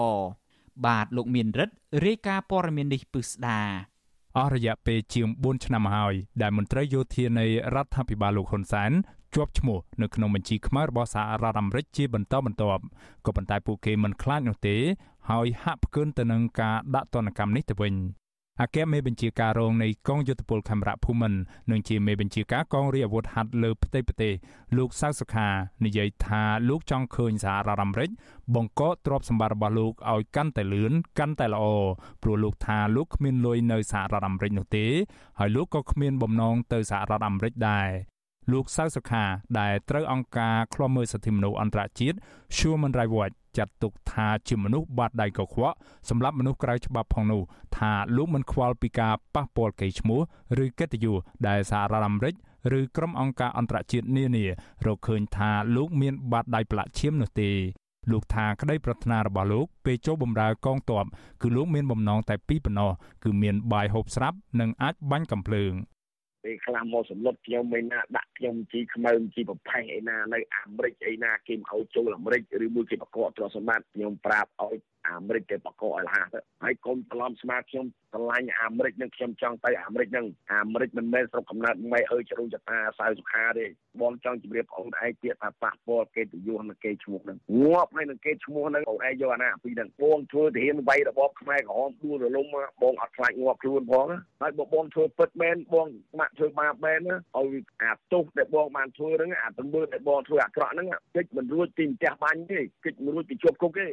[0.87, 3.61] បាទលោកមានរិទ្ធរាយការណ៍ព័ត៌មាននេះពិស្ដា
[4.39, 8.93] អស់រយៈពេលជាង4ឆ្នាំហើយ ដែលមន្ត្រីយោធានៃរដ្ឋាភិបាលលោកហ៊ុនសែន
[9.35, 12.83] ជាប់ឈ្មោះនៅក្នុងបញ្ជីខ្មៅរបស់សហរដ្ឋអាមេរិកជាបន្តបន្ទាប់
[13.27, 14.77] ក៏ប៉ុន្តែពួកគេមិនខ្លាចនោះទេ
[15.31, 17.95] ហើយហាក់ផ្កើនទៅនឹងការដាក់ទណ្ឌកម្មនេះទៅវិញ
[18.63, 21.39] អគ្គមេបញ្ជាការរងនៃកងយុទ្ធពលខេមរៈភូមិន្ទ
[21.71, 24.33] និងជាមេបញ្ជាការកងរាជអាវុធហត្ថលើផ្ទៃប្រទេស
[24.77, 25.49] លោកសៅសុខា
[25.85, 28.11] និយាយថាលោកចង់ឃើញសហរដ្ឋអាមេរិក
[28.55, 31.65] បង្កកទ្រព្យសម្បត្តិរបស់លោកឲ្យកាន់តែលឿនកាន់តែល្អ
[32.23, 34.87] ព្រោះលោកថាលោកគ្មានលុយនៅសហរដ្ឋអាមេរិកនោះទេ
[35.39, 37.89] ហើយលោកក៏គ្មានបំណងទៅសហរដ្ឋអាមេរិកដែរ
[38.53, 39.25] លោកសៅសុខា
[39.59, 42.17] ដែលត្រូវអង្គការឃ្លាំមើលសិទ្ធិមនុស្សអន្តរជាតិ
[42.57, 45.77] Human Rights Watch ចាត់ទុកថាជាមនុស្សបាត់ដៃកខ្វក់
[46.09, 47.43] សម្រាប់មនុស្សក្រៅច្បាប់ផងនោះ
[47.77, 50.21] ថាលោកមិនខ្វល់ពីការប៉ះពាល់កេរ្តិ៍ឈ្មោះ
[50.65, 51.17] ឬកិត្តិយស
[51.49, 52.35] ដែលសហរដ្ឋអាមេរិក
[52.79, 54.45] ឬក្រុមអង្គការអន្តរជាតិនានា
[54.87, 57.51] រកឃើញថាលោកមានបាតដៃប្រឡាក់ឈាមនោះទេ
[58.11, 61.05] លោកថាក្តីប្រាថ្នារបស់លោកពេលចូលបម្រើកងទ័ព
[61.43, 62.91] គឺលោកមានបំណងតែពីរប៉ុណ្ណោះ
[63.25, 65.73] គឺមានបាយហូបស្រាប់និងអាចបាញ់កំភ្លើង
[66.45, 74.77] ពេលខ្លះមកសម្លុតខ្ញុំមិនណាដាក់ខ្ញុំជីខ្មៅជីប្រផេះឯណានៅអាមេរិកឯណាគេមកឲ្យចូលអាមេរិកឬមួយគេបកកទ្រព្យសម្បត្តិខ្ញុំប្រាប់ឲ្យ
[75.09, 83.67] អាមេរិកគេបកកឲ្យលះទៅហើយកុំច្រឡំស្មាតខ្ញុំឆ្លាញ់អាមេរិកនឹងខ្ញុំចង់ទៅអាមេរិកនឹងអាមេរិកមិនមែនស្រុកកំណើតម៉ែអើយជ្រុងចតាសៅសុខាទេ
[84.01, 92.47] បងចង់ជម្រាបបងឯងពាក្យថាប៉ះពាល់គេទៅយសនឹងគេឈ្មោះនឹងងាប់ហើយនឹងគេឈ្មោះនឹងបងឯងយកអាណាពីនឹងបងធ្វើទាហានវាយរបបខ្មែរក្រហមដួលរលំ
[92.83, 94.07] បងអត់ខ្លាចងាប់ខ្លួនផង
[94.41, 95.87] ហើយបើបងធ្វើពិតមែនបង
[96.19, 103.89] ម៉ាក់ធ្វើបាបមែនឲ្យអាទោសដែលបងបានធ្វើហ្នឹងអាទង្វើដែលបងធ្វើអាក្រក់ហ្នឹងកិច្ចមិនរួចពីផ្ទះបាញ់ទេកិច្ចមិនរួចពីជាប់គុកទេ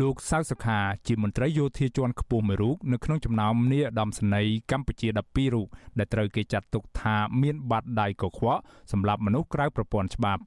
[0.00, 5.66] លោកសៅសុខាជាមន្ត្រីយោធាជាន់ខ្ពស់មួយរូបនៅក្នុងចំណោមនាយឧត្តមសេនីយ៍កម្ពុជា12រូប
[5.98, 8.60] ដែលត្រូវគេចាត់ទុកថាមានបាតដៃកខ្វក់
[8.92, 10.42] សម្រាប់មនុស្សក្រៅប្រព័ន្ធច្បាប់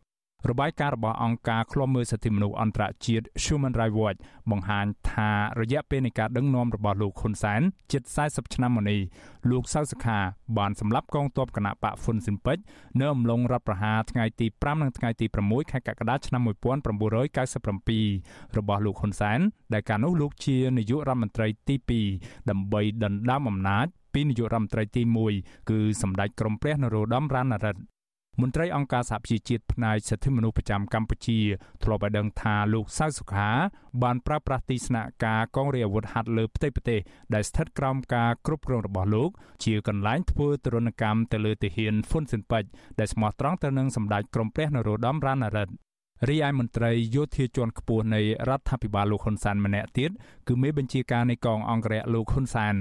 [0.49, 4.19] របាយការណ៍របស់អង្គការឃ្លាំមើលសិទ្ធិមនុស្សអន្តរជាតិ Human Rights Watch
[4.51, 7.61] បង្ហាញថារយៈពេលនៃការដឹកនាំរបស់លោកហ៊ុនសែន
[7.91, 8.99] ជិត40ឆ្នាំមកនេះ
[9.51, 10.19] លោកសៅសខា
[10.57, 12.61] បានសម្លាប់កងទ័ពគណបកហ្វុនស៊ិនពេជ្រ
[12.99, 19.39] នៅអំឡុងរដ្ឋប្រហារថ្ងៃទី5និងថ្ងៃទី6ខែកក្កដាឆ្នាំ1997របស់លោកហ៊ុនសែន
[19.73, 21.75] ដែលកាលនោះលោកជានាយករដ្ឋមន្ត្រីទី
[22.13, 25.01] 2ដើម្បីដណ្ដើមអំណាចពីនាយករដ្ឋមន្ត្រីទី
[25.35, 27.96] 1គឺសម្ដេចក្រមព្រះនរោត្តមរណរដ្ឋ
[28.41, 31.39] មន្ត្រីអង្គការសហប្រជាជាតិផ្នែកសិទ្ធិមនុស្សប្រចាំកម្ពុជា
[31.83, 33.49] ធ្លាប់ឲ្យដឹងថាលោកសៅសុខា
[34.03, 36.99] បានប្រើប្រាស់ទីស្នាក់ការកងរាជអាវុធហត្ថលើផ្ទៃប្រទេស
[37.33, 39.29] ដែលស្ថិតក្រោមការគ្រប់គ្រងរបស់លោក
[39.63, 42.63] ជាកន្លែងធ្វើទរណកម្មទៅលើទាហានហ្វុនស៊ិនប៉ិច
[42.99, 45.86] ដែលស្មោះត្រង់ទៅនឹងសម្ដេចក្រមព្រះនរោត្តមរណរដ្ឋ
[46.25, 50.11] រីឯមន្ត្រីយោធាជាន់ខ្ពស់នៃរដ្ឋាភិបាលលោកហ៊ុនសែនម្នាក់ទៀត
[50.47, 52.75] គឺមេបញ្ជាការនៃកងអង្គរៈលោកហ៊ុនសែន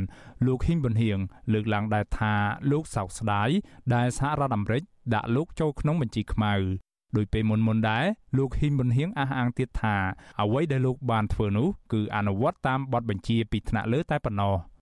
[0.46, 1.18] លោកហ៊ីងប៊ុនហៀង
[1.52, 2.34] លើកឡើងដែរថា
[2.70, 3.50] លោកសោកស្ដាយ
[3.94, 4.82] ដែលសហរដ្ឋអាមេរិក
[5.14, 6.54] ដាក់លោកចូលក្នុងបញ្ជីខ្មៅ
[7.16, 8.04] ដោយពេលមុនមុនដែរ
[8.38, 9.96] លោកហ៊ីនប៊ុនហៀងអះអាងទៀតថា
[10.40, 14.56] អ្វីដែលលោកបានធ្វើនោះគឺអនុវត្តតាមបទបញ្ជាពីថ្នាក់លើតែប៉ុណ្ណោះ។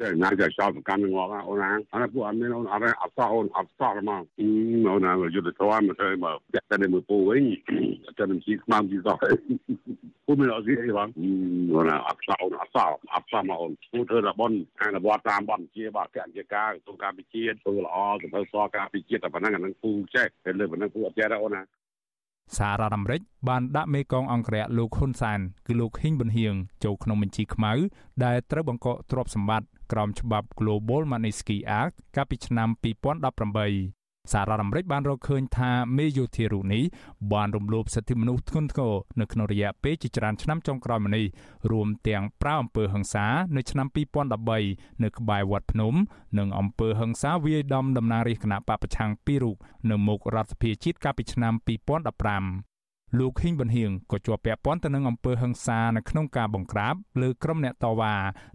[0.00, 7.44] តែណាគេចោលប្រកាន់ងាប់អូនណាអានេះពួកអត់មានអូនអត់អត់សោះអូនអត់សោះមកអូនណាយុទ្ធធម៌មកធ្វើមកចាក់តែមើលពូវិញ
[8.18, 9.16] តែមិនជីខ្មាំជីសោះ
[10.26, 11.08] ពូមានអត់ស៊ីអីបង
[11.74, 21.62] អូនណាអត់សោះអូនអត់សោះអត់សោះមកអូនពូធ្វើរបនអនុវត្តតាមបទជាបកញ្ញការក្រសួងការពិជាតិធ្វើល្អសម្រាប់សការពិជាតិតែប៉ុណ្ណឹងអានឹងពូចេះតែលើប៉ុណ្ណឹងពូអត់ចេះដែរអូនណា
[22.58, 27.72] សហរដ្ឋអាមេរិកបានដាក់មេកងអង្គរៈលោកហ៊ុនសានគឺលោកហ៊ីងប៊ុនហៀងចូលក្នុងបញ្ជីខ្មៅ
[28.24, 34.00] ដែលត្រូវបង្កកទ្រព្យសម្បត្តិ ក្រោមច្បាប់ Global Magnitsky Act កាលពីឆ្នាំ2018
[34.32, 36.82] សាររដ្ឋអាមេរិកបានរកឃើញថាមេយោធារូបនេះ
[37.32, 41.26] បានរំលោភសិទ្ធិមនុស្សធ្ងន់ធ្ងរនៅក្នុងរយៈពេលជាច្រើនឆ្នាំចុងក្រោយមកនេះ
[41.70, 43.26] រួមទាំងប្រើអំពើហិង្សា
[43.56, 43.86] នៅឆ្នាំ
[44.46, 45.94] 2013នៅក្បែរវត្តភ្នំ
[46.38, 49.56] និងអំពើហិង្សាវាយដំតំណាងរាជគណៈបពប្រឆាំងពីររូប
[49.90, 51.52] នៅមុខរដ្ឋសភាជាតិកាលពីឆ្នាំ
[52.68, 52.69] 2015
[53.18, 58.14] លោកហ៊ីងប៊ុនហៀងក៏ជាប់ពាក់ព័ន្ធទៅនឹងអំពើហិង្សានៅក្នុងការបង្ក្រាបលើក្រុមអ្នកតវ៉ា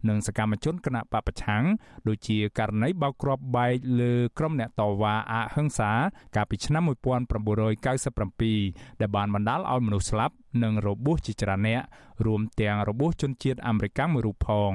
[0.09, 1.63] និងសកម្មជនគណៈបពប្រឆាំង
[2.07, 5.91] ដូចជាករណីបោកគ្រាប់បែកលើក្រុមអ្នកតវ៉ាអហិង្សា
[6.35, 11.81] កាលពីឆ្នាំ1997ដែលបានបណ្ដាលឲ្យមនុស្សស្លាប់និងរបួសជាច្រើនអ្នក
[12.25, 14.73] រួមទាំងរបួសជនជាតិអាមេរិកមួយរូបផង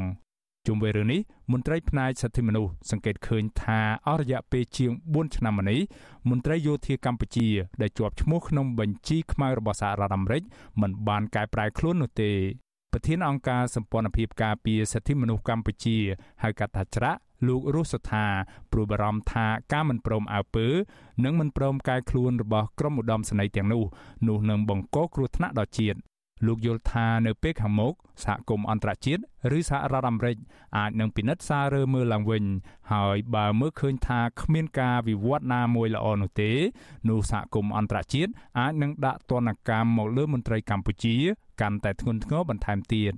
[0.66, 1.20] ជុំវិញរឿងនេះ
[1.52, 5.80] មន្ត្រីផ្នែកសិទ្ធិមនុស្សសង្កេតឃើញថាអស់រយៈពេលជាង4ឆ្នាំមកនេះ
[6.30, 7.48] មន្ត្រីយោធាកម្ពុជា
[7.82, 10.42] ដែលជាប់ឈ្មោះក្នុងបញ្ជីខ្មៅរបស់សហរដ្ឋអាមេរិក
[10.80, 12.32] មិនបានកែប្រែខ្លួននោះទេ
[12.92, 15.96] ប្រធានអង្គការសម្ព័ន្ធភាពការពារសិទ្ធិមនុស្សកម្ពុជា
[16.42, 18.26] ហៅកាត់ថាច្រាក់លោករស់សថា
[18.72, 20.66] ព្រួយបារម្ភថាការមិនព្រមអើពើ
[21.24, 23.84] និងមិនព្រមកែខ្លួនរបស់ក្រុមឧត្តមសេនីយ៍ទាំងនោះ
[24.28, 25.98] នោះនឹងបង្កគ្រោះថ្នាក់ដល់ជាតិ
[26.46, 29.22] លោកយល់ថានៅពេលខាងមុខសហគមន៍អន្តរជាតិ
[29.56, 30.36] ឬសហរដ្ឋអាមេរិក
[30.78, 32.44] អាចនឹងពិនិត្យសាររើមើលឡើងវិញ
[32.92, 36.52] ហើយបើមើលឃើញថាគ្មានការវិវត្តណាមួយល្អនោះទេ
[37.08, 41.16] នោះសហគមន៍អន្តរជាតិអាចនឹងដាក់ទណ្ឌកម្មមកលើមន្ត្រីកម្ពុជា
[41.60, 43.14] កាន់តែធ្ងន់ធ្ងរបន្ថែមទៀត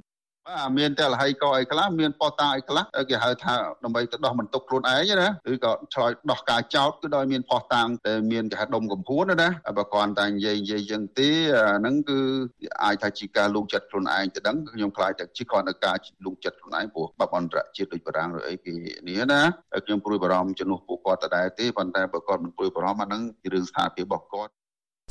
[0.49, 11.31] បាទមានតែលហៃកអីខ្លះមានប៉តាអីខ្លះគេហៅថាដើម្បីទៅដោះបន្ទុកខ្លួនឯងណាឬក៏ឆ្លើយដោះការចោតគឺដោយមានផោះតាំងតែមានគេហៅដុំកំភួនណាបើគ្រាន់តែនិយាយនិយាយយ៉ាងទេ
[11.79, 12.21] ហ្នឹងគឺ
[12.85, 18.75] អាចថាជាការលូកចិត្តខ្លួនឯងទៅដឹងខ្ញុំខ្លាចតែជាគ្រាន់តែការលូកចិត្តខ្លួនឯងព្រោះបបអន្តរជាតិដូចបារាំងឬអីគេ
[19.09, 19.41] នេះណា
[19.85, 24.53] ខ្ញុំព្រួយបារម្ភជំនួសពួកគាត់ដដែលទេប៉ុន្តែបើគាត់មិនព្រួយបារម្ភអាហ្នឹងជារឿងស្ថានភាពរបស់គាត់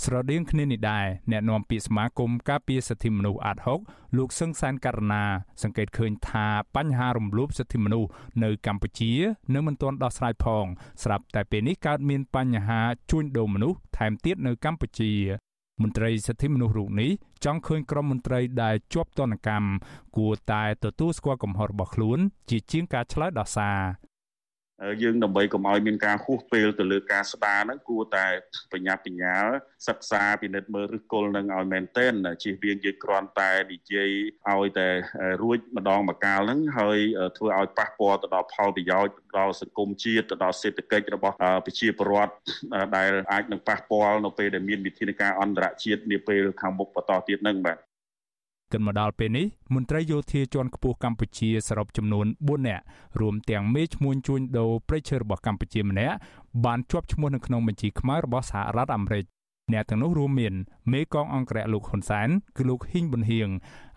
[0.04, 3.80] ស្រដៀងគ្នានេះដែរអ្នកនាំពាក្យសមាគមការពារសិទ្ធិមនុស្សអាត់ហុក
[4.18, 5.24] លោកសឹងសានករណា
[5.64, 8.10] សង្កេតឃើញថាបញ្ហារំលោភសិទ្ធិមនុស្ស
[8.44, 9.12] នៅកម្ពុជា
[9.54, 10.66] នៅមិនទាន់ដោះស្រាយផង
[11.04, 12.82] ស្រាប់តែពេលនេះកើតមានបញ្ហា
[13.12, 15.12] ជួញដូរមនុស្សថែមទៀតនៅកម្ពុជា
[15.82, 17.12] មន្ត្រីសិទ្ធិមនុស្សរូបនេះ
[17.46, 19.70] ចង់ឃើញក្រុមមន្ត្រីដែលជាប់ទណ្ឌកម្ម
[20.18, 22.20] គួរតែទទួលស្គាល់កំហុសរបស់ខ្លួន
[22.50, 23.80] ជាជាងការឆ្លើយដោះសារ
[25.04, 28.28] យើងដើម្បីកុំឲ្យមានការហួសពេលទៅលើការស្ដារហ្នឹងគួរតែ
[28.74, 29.46] បញ្ញាបញ្ញាល
[29.88, 32.14] សិក្សាពិនិត្យមើលឫសគល់នឹងឲ្យមែនទែន
[32.44, 34.12] ជៀសវាងយើងគ្រាន់តែនិយាយ
[34.50, 34.90] ឲ្យតែ
[35.42, 37.00] រួចម្ដងម្កាលហ្នឹងហើយ
[37.38, 42.34] ធ្វើឲ្យប៉ះពាល់ទៅដល់ផលប្រយោជន៍ដល់សង្គមជាតិទៅដល់សេដ្ឋកិច្ចរបស់ប្រជាពលរដ្ឋ
[42.98, 47.80] ដែលអាចនឹងប៉ះពាល់នៅពេលដែលមានវិធានការអន្តរជាតិនាពេលខាងមុខបន្តទៀតហ្នឹងបាទ
[48.72, 49.46] គិតមកដល់ពេលនេះ
[49.76, 52.84] មន្ត្រីយោធាជាន់ខ្ពស់កម្ពុជាសរុបចំនួន4នាក់
[53.20, 56.16] រួមទាំងមេឈ្មោះជួញដូរព្រៃឈើរបស់កម្ពុជាម្នាក់
[56.66, 59.26] បានជាប់ឈ្មោះនៅក្នុងបញ្ជីខ្មៅរបស់សហរដ្ឋអាមេរិក
[59.74, 60.54] អ្នកទាំងនោះរួមមាន
[60.94, 63.50] មេកងអង្គរៈលោកហ៊ុនសែនគឺលោកហ៊ីងប៊ុនហៀង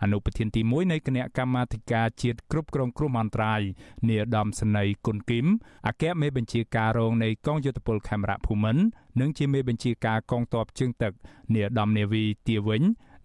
[0.03, 3.61] អនុប្រធានទី1នៃគណៈកម្មាធិការជាតិគ្រប់គ្រងគ្រោះមហន្តរាយ
[4.09, 5.45] នាយឧត្តមសេនីយ៍គុណគឹម
[5.87, 8.83] អគ្គមេបញ្ជាការរងនៃកងយុទ្ធពលខេមរៈភូមិន្ទ
[9.19, 11.13] និងជាមេបញ្ជាការកងទ័ពជើងទឹក
[11.53, 12.83] នាយឧត្តមនាវីទាវិញ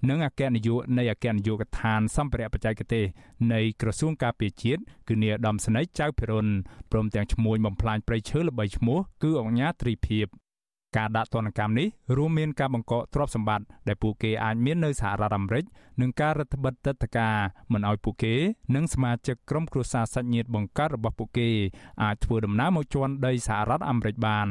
[0.09, 3.05] និងអគ្គនាយកនៃអគ្គនាយកដ្ឋានសម្ភារៈបច្ចេកទេស
[3.53, 6.47] នៃក្រសួងការពារជាតិគឺនាយឧត្តមស្នេហ៍ចៅភិរុន
[6.93, 10.27] ព្រមទាំងឈ្មោះបំផ្លាញព្រៃឈើល្បីឈ្មោះគឺអង្គញាត្រីភិប
[10.97, 15.65] ការដាក់ទណ្ឌកម្មនេះរួមមានការបង្កកទ្រព្យសម្បត្តិដែលពួកគេអាចមាននៅសហរដ្ឋអាមេរិក
[16.01, 17.37] និងការរដ្ឋបិទទឹកតការ
[17.73, 18.35] មិនឲ្យពួកគេ
[18.75, 21.49] និងសមាជិកក្រុមគ្រួសារសាច់ញាតិបង្កើតរបស់ពួកគេ
[22.03, 24.49] អាចធ្វើដំណើរមកជន់ដីសហរដ្ឋអាមេរិកបាន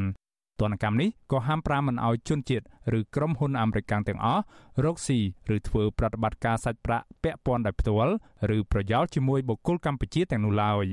[0.62, 2.66] ទណ្ឌកម្មនេះក៏ហាមប្រាមមិនឲ្យជនជាតិ
[3.00, 4.44] ឬក្រុមហ៊ុនអាមេរិកទាំងអស់
[4.86, 5.20] រកស៊ី
[5.56, 8.14] ឬធ្វើប្រតិបត្តិការសាច់ប្រាក់ពាក់ព័ន្ធដោយផ្ទាល់
[8.56, 10.86] ឬប្រយោលជាមួយបុគ្គលកម្ពុជាទាំងនោះឡើយ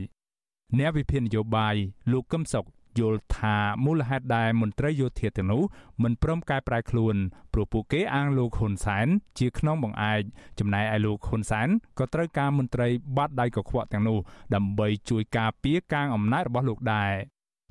[0.79, 1.75] អ្នកវិភាគនយោបាយ
[2.13, 2.67] លោកកឹមសុខ
[3.01, 5.63] យល់ថាមូលហេតុដែលមន្ត្រីយោធាទាំងនោះ
[6.03, 7.17] មិនព្រមកែប្រែខ្លួន
[7.53, 9.07] ព្រោះពួកគេអាងលោកហ៊ុនសែន
[9.39, 10.23] ជាខ្នងបង្អែក
[10.59, 14.19] ចំណែកឯលោកហ៊ុនសែនក៏ត្រូវការមន្ត្រីបាត់ដៃកខ្វក់ទាំងនោះ
[14.55, 17.13] ដើម្បីជួយការពារការអំណាចរបស់លោកដែរ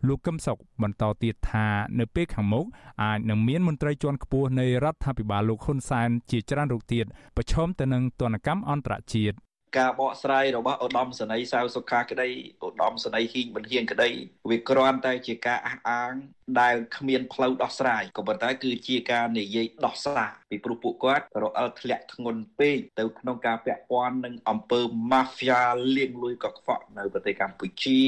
[0.07, 1.67] លោកកឹមសុខបន្តទៀតថា
[1.99, 2.65] នៅពេលខាងមុខ
[3.03, 7.05] អាចនឹងមានមន្ត្រីជាន់ខ្ពស់នៃរដ្ឋាភិបាលលោកហ៊ុនសែនជាច្រើនរូបទៀត
[7.37, 9.35] ប្រឈមទៅនឹងទណ្ឌកម្មអន្តរជាតិ
[9.77, 12.29] ការបកស្រាយរបស់ឧត្តមសេនីយ៍សាវសុខាក្តី
[12.65, 14.09] ឧត្តមសេនីយ៍ហ៊ីងប៊ុនហៀងក្តី
[14.49, 16.13] វាគ្រាន់តែជាការអះអាង
[16.61, 24.79] ដែលគ្មានផ្លូវដោះស្រាយក៏ប៉ុន្តែគឺជាការនិយាយដោះសារពីព្រោះពួកគាត់រអិលធ្លាក់ធ្ងន់ពេកទៅក្នុងការពាក់ព័ន្ធនឹងអំពើ
[25.11, 25.61] mafia
[25.95, 28.03] លាងលុយកខ្វក់នៅប្រទេសកម្ពុជា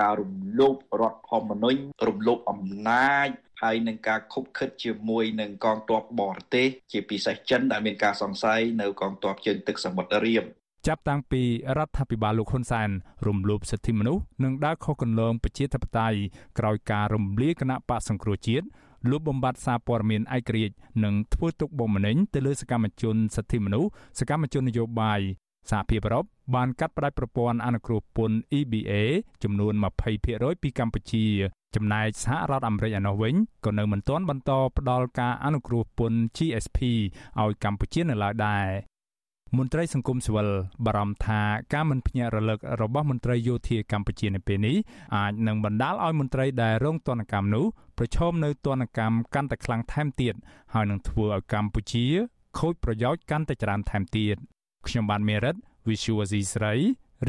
[0.00, 3.28] ការរំលោភរដ្ឋធម្មនុញ្ញរំលោភអំណាច
[3.62, 10.46] ហើយនឹងការខុបខិតជាមួយនឹងកងទ័ពបរទេសជាពិសេសចិនដែលមានការសង្ស័យនៅកងទ័ពជើងទឹកសមុទ្ររៀម
[10.86, 11.42] ចាប់តាំងពី
[11.76, 12.90] រដ្ឋាភិបាលលោកហ៊ុនសែន
[13.26, 16.18] រំលោភសិទ្ធិមនុស្សនិងដើរខុសគន្លងប្រជាធិបតេយ្យ
[16.58, 18.66] ក្រោយការរំលាយគណៈបកសង្គ្រោះជាតិ
[19.10, 20.74] លុបបំបាត់សារព័ត៌មានឯករាជ្យ
[21.04, 25.20] និងធ្វើទុកបុកម្នេញទៅលើសកម្មជនសិទ្ធិមនុស្សសកម្មជននយោបាយ
[25.70, 26.24] សហភាពអឺរ៉ុប
[26.54, 28.92] បានកាត់ផ្តាច់ប្រព័ន្ធអនុគ្រោះពន្ធ EBA
[29.42, 29.72] ចំនួន
[30.18, 31.24] 20%ពីកម្ពុជា
[31.74, 33.34] ចំណែកសហរដ្ឋអាមេរិកឯណោះវិញ
[33.64, 36.78] ក៏នៅមិនទាន់បន្តផ្ដល់ការអនុគ្រោះពន្ធ GSP
[37.40, 38.66] ឲ្យកម្ពុជានៅឡើយដែរ
[39.54, 40.48] មន្ត្រីសង្គមស៊ីវិល
[40.86, 41.40] បារម្ភថា
[41.74, 44.76] ការមិនភ្ញាក់រលឹករបស់មន្ត្រីយោធាកម្ពុជានៅពេលនេះ
[45.16, 47.64] អាចនឹងបណ្ដាលឲ្យមន្ត្រីដែលរងទណ្ឌកម្មនោះ
[47.98, 50.34] ប្រឈមនៅទណ្ឌកម្មកាន់តែខ្លាំងថែមទៀត
[50.74, 52.04] ហើយនឹងធ្វើឲ្យកម្ពុជា
[52.58, 54.36] ខូចប្រយោជន៍កាន់តែច្រើនថែមទៀត
[54.86, 55.56] ខ្ញុំបានមេរិត
[55.88, 56.74] Visual C ស្រី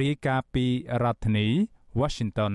[0.02, 0.66] រាយការណ៍ពី
[1.04, 1.48] រដ្ឋធានី
[2.00, 2.54] Washington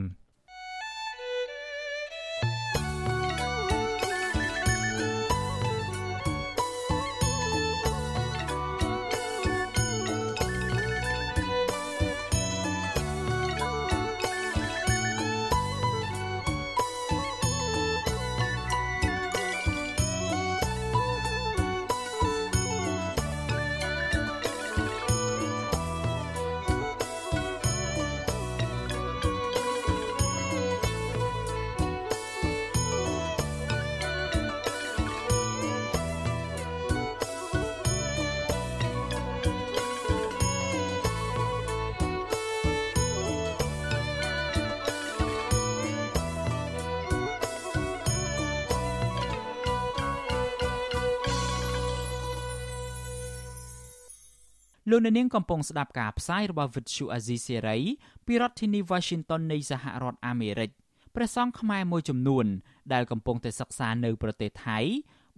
[54.92, 57.80] លោកអ្នកនាងកំពុងស្ដាប់ការផ្សាយរបស់ Vuthu Azizi Serai
[58.26, 60.70] ពីរដ្ឋធានី Washington នៃសហរដ្ឋអាមេរិក
[61.14, 62.46] ព្រះសង្ឃខ្មែរមួយចំនួន
[62.92, 64.78] ដែលកំពុងតែសិក្សានៅប្រទេសថៃ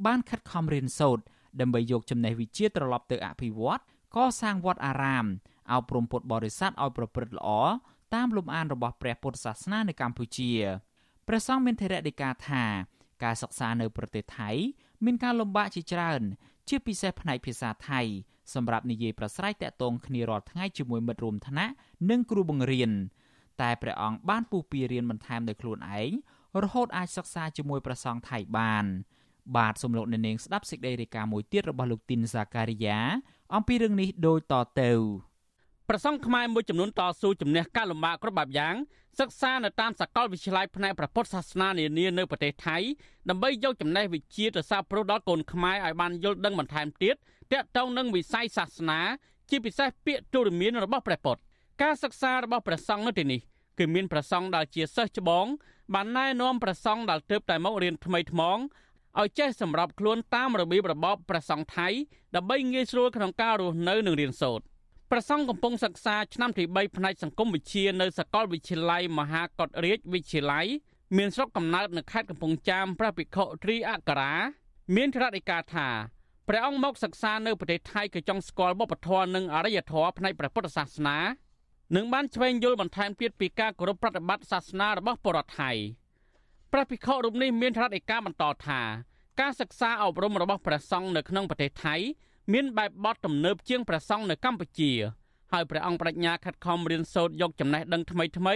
[0.07, 1.25] បានខិតខំរៀនសូត្រ
[1.61, 3.81] ដើម្បីយកចំណេះវិជ្ជាត្រឡប់ទៅអភិវឌ្ឍ
[4.17, 5.27] កសាងវត្តអារាម
[5.73, 7.51] ឲ្យព្រមពុទ្ធបរិស័ទឲ្យប្រព្រឹត្តល្អ
[8.15, 10.53] តាមលំអានរបស់ព្រះពុទ្ធសាសនានៅកម្ពុជា
[11.29, 12.65] ព្រះសង្ឃមានថេរដីកាថា
[13.25, 14.51] ការសិក្សានៅប្រទេសថៃ
[15.05, 16.23] មានការលំបាកជាច្រើន
[16.69, 18.03] ជាពិសេសផ្នែកភាសាថៃ
[18.55, 21.73] សម្រាប់និយាយប្រស្រ័យតាក់ទងគ្នារាល់ថ្ងៃជាមួយមិត្តរួមថ្នាក់
[22.11, 22.91] និងគ្រូបង្រៀន
[23.63, 26.11] តែព្រះអង្គបានពុះពៀរៀនបន្ថែមដោយខ្លួនឯង
[26.63, 28.85] រហូតអាចសិក្សាជាមួយព្រះសង្ឃថៃបាន
[29.57, 32.99] បាទសំលោកអ្នកនាងស្ដាប់សេចក្តីរាយការណ៍មួយទៀតរបស់លោកទីនសាការីយ៉ា
[33.55, 34.93] អំពីរឿងនេះដូចតទៅ
[35.89, 38.75] ប្រសង់ខ្មែរមួយចំនួនតស៊ូជំនះការលំបាកគ្រប់បែបយ៉ាង
[39.19, 42.77] សិក្សានៅតាមសាកលវិទ្យាល័យផ្នែកព្រះពុទ្ធសាសនានានានៅប្រទេសថៃ
[43.29, 47.15] ដើម្បីយកចំណេះវិជ្ជាទៅសាបព្រោះដល់កូនខ្មែរឲ្យបានយល់ដឹងបន្ថែមទៀត
[47.53, 49.01] ទាក់ទងនឹងវិស័យសាសនា
[49.51, 51.41] ជាពិសេសពាក្យទូរមានរបស់ព្រះពុទ្ធ
[51.83, 53.41] ការសិក្សារបស់ព្រះសង្ឃនៅទីនេះ
[53.79, 55.47] គឺមានព្រះសង្ឃដែលជាសិស្សច្បង
[55.95, 58.59] បានណែនាំព្រះសង្ឃដែលទើបតែមករៀនថ្មីថ្មង
[59.21, 61.89] ឲ្យចេះសម្របខ្លួនតាមរបៀបរបបព្រះសង្ឃថៃ
[62.37, 64.65] ដើម្បីងាយស្រួលក្នុងការរស់នៅនិងរៀនសូត្រ
[65.17, 70.67] ព្រះសង្ឃកំពុងសិក្សាឆ្នាំទី3ផ្នែកសង្គមវិទ្យានៅសាកលវិទ្យាល័យមហាកតរាជវិទ្យាល័យ
[71.17, 74.33] មានស្រុកកំណើតនៅខេត្តកំពង់ចាមព្រះភិក្ខុត្រីអក្សរា
[74.97, 75.89] មានត្រាដីកាថា
[76.49, 81.19] ព្រះអង្គមកសិក្សានៅប្រទេសថៃក៏ចង់ស្គាល់វប្បធម៌និងអរិយធម៌ផ្នែកព្រះពុទ្ធសាសនា
[81.97, 85.71] និងបានឆ្វេងយល់បន្ថែមទៀតពីការគោរពប្រតិបត្តិសាសនារបស់ពលរដ្ឋថៃ
[86.73, 88.81] ព្រះភិក្ខុរូបនេះមានត្រាដីកាបន្តថា
[89.41, 91.97] ការសិក្សាអប់រំរបស់ព្រះសង្ឃនៅក្នុងប្រទេសថៃ
[92.53, 94.91] មានបែបបទទំនើបជាងព្រះសង្ឃនៅកម្ពុជា
[95.53, 98.55] ហើយព្រះអង្គបដិញ្ញាខិតខំរៀនសូត្រយកចំណេះដឹងថ្មីថ្មី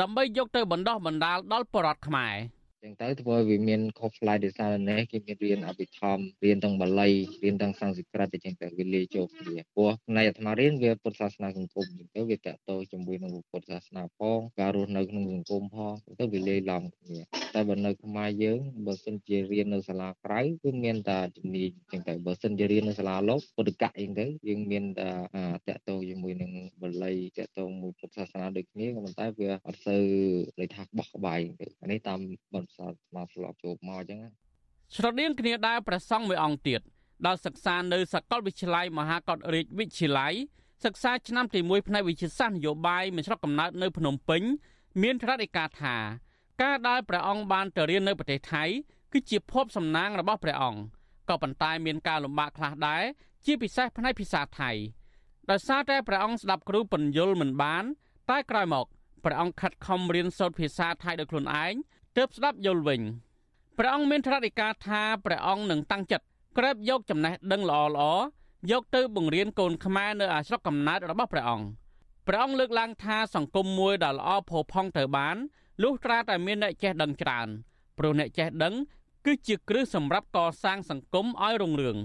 [0.00, 2.34] ដើម្បីយកទៅបណ្ដោះបណ្ដាលដល់ប្រជាពលរដ្ឋខ្មែរ។
[2.86, 7.10] ចឹងទៅធ្វើវាមានខុសប្លែកដោយសារនេះគេមានរៀនអភិធម្មរៀនទាំងបាលី
[7.44, 17.18] រៀនទាំងសំស្ក្រឹតអញ្ចឹងទៅវាលាយចូលគ្នាព្រោះផ្នែកអាត្មារៀនវាពុទ្ធសាសនាសង្គមអញ្ចឹងទៅវាតកតជាមួយនឹងពុទ្ធសាសនាផងការរស់នៅក្នុងសង្គមផងទៅវាលាយឡំគ្នា
[17.54, 25.08] តែបើនៅខ្មែរយើងបើសិនជារៀននៅសាលាក្រៅគឺមានតែជំនាញអញ្ចឹងទៅបើសិនជារៀននៅសាលាលោកពុទ្ធកៈអញ្ចឹងទៅយើងមានតែ
[25.68, 26.50] តកតជាមួយនឹង
[26.82, 30.04] បាលីតកតមួយពុទ្ធសាសនាដូចគ្នាក៏ប៉ុន្តែវាអត់សូវ
[30.60, 32.20] លេខថាបោះក្បាយទៅអានេះតាម
[32.54, 34.20] បន្សល់មកស្លាប់ចូលមកអញ្ចឹង
[34.96, 36.80] ស្រដៀងគ្នាដែរព្រះសង្ឃមួយអង្គទៀត
[37.26, 40.34] ដល់សិក្សានៅសាកលវិទ្យាល័យមហាកតរាជវិទ្យាល័យ
[40.84, 44.42] សិក្សាឆ្នាំទី1ផ្នែកវិទ្យាសាស្ត្រនយោបាយមានស្រុកកំណើតនៅភ្នំពេញ
[45.02, 45.96] មានត្រាដីកាថា
[46.62, 48.64] ការដែលព្រះអង្គបានទៅរៀននៅប្រទេសថៃ
[49.12, 50.80] គឺជាភពសំណាងរបស់ព្រះអង្គ
[51.28, 53.02] ក៏ប៉ុន្តែមានការលំបាកខ្លះដែរ
[53.44, 54.70] ជាពិសេសផ្នែកភាសាថៃ
[55.50, 57.84] ដោយសារតែព្រះអង្គស្ដាប់គ្រូពន្យល់មិនបាន
[58.30, 58.86] តែក្រោយមក
[59.24, 61.74] ព្រះអង្គខិតខំរៀនសូត្រភាសាថៃដោយខ្លួនឯង
[62.16, 63.02] ទើបស្ដាប់យល់វិញ
[63.78, 66.26] ព្រះអង្គមានត្រាធិការថាព្រះអង្គនឹងតាំងចិត្ត
[66.58, 68.12] ក្រេបយកចំណេះដឹងល្អល្អ
[68.70, 71.66] យកទៅបង្រៀនកូនខ្មែរនៅអាស្រុកកំណើតរបស់ព្រះអង្គ
[72.26, 75.36] ព្រះអង្គលើកឡើងថាសង្គមមួយដែលល្អផូរផង់ទៅបាន
[75.82, 77.48] លុះត្រាតែមានអ្នកចេះដឹងច្រើន
[77.98, 78.74] ព្រោះអ្នកចេះដឹង
[79.26, 81.96] គឺជាគ្រឹះសម្រាប់កសាងសង្គមឲ្យរុងរឿង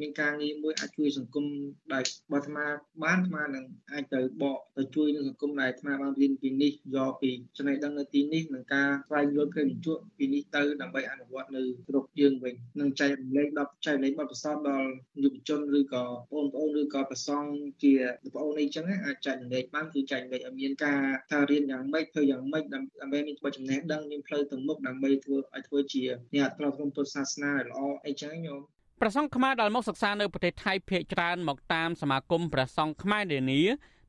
[0.00, 1.44] មានការងារមួយអាចជួយសង្គម
[1.92, 2.64] ដែលបើអាត្មា
[3.04, 14.88] បានអាត្មានឹងអាចទៅបកទៅជួយនឹងសង្គមដែលអាត្មាបានរៀនពីនេះយកពីចំណេះដឹងនៅទីនេះនឹងការស្វែងយល់ក្រេបបញ្ជក់ពីនេះទៅដើម្បីអនុវត្តនៅស្រុកយើងវិញនឹងចែករំលែកដល់ចែករំលែកបទពិសោធន៍ដល់
[15.22, 17.48] យុវជនឬក៏បងប្អូនឬក៏ប្រសង់
[17.82, 17.92] ជា
[18.22, 26.02] បងប្អូនអីចឹងអាចចែករំលែកបានគឺចែករំលែកឲ្យមានការថារៀនយ៉ាងម៉េចធ្វើយ៉ាងម៉េចដើម្បីមានបទចំណេះដឹងមានផ្លូវទៅមុខដើម្បីធ្វើឲ្យធ្វើជា
[26.34, 28.62] អ្នកអត្រង់ក្នុងពុទ្ធសាសនាល្អអីចឹងញោម
[29.00, 33.62] ព្រះសង្ឃខ្មែរដែលមកសិក្សានៅប្រទេសថៃភាគច្រើនមកតាមសមាគមព្រះសង្ឃខ្មែរនានា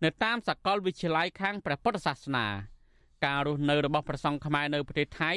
[0.03, 2.45] នៅតាមសាកលវិទ្យាល័យខាងព្រះពុទ្ធសាសនា
[3.25, 5.31] ការរស់នៅរបស់ព្រះសង្ឃខ្មែរនៅប្រទេសថៃ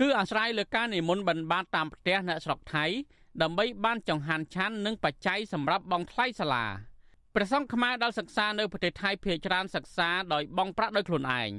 [0.00, 2.84] គឺអាស្រ័យលើការនិមន្តបិណ្ឌបាតតាមផ្ទះអ្នកស្រុកថៃ
[3.42, 6.66] ដើម្បីបានចង្ហាន់ឆាន់និងបច្ច័យសម្រាប់បង់ថ្លៃសាលា
[7.34, 11.50] ព្រះសង្ឃខ្មែរដែលសិក្សានៅប្រទេសថៃភាគច្រើនសិក្សាដោយបង់ប្រាក់ដោយខ្លួនឯង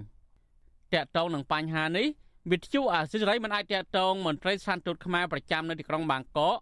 [0.93, 2.07] តកតងនឹងបញ្ហានេះ
[2.51, 6.59] វិទ្យុអាស៊ីសេរីមិនអាចតតងមន្ត្រីស្ថានទូតខ្មែរប្រចាំនៅទីក្រុងបាងកក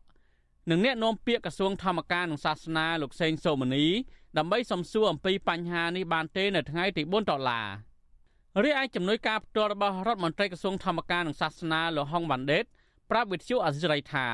[0.72, 3.86] និងអ្នកនាំពាក្យក្រសួងធម្មការនិងសាសនាលោកសេងសូមនី
[4.38, 7.68] ដើម្បីសំសួរអំពីបញ្ហានេះបានទេនៅថ្ងៃទី4ដុល្លារ
[8.64, 12.66] រីឯជំនួយការផ្ទាល់របស់រដ្ឋមន្ត្រីក្រសួងធម្មការនិងសាសនាលោកហុងវ៉ាន់ដេត
[13.12, 14.28] ប្រាប់វិទ្យុអាស៊ីសេរីថា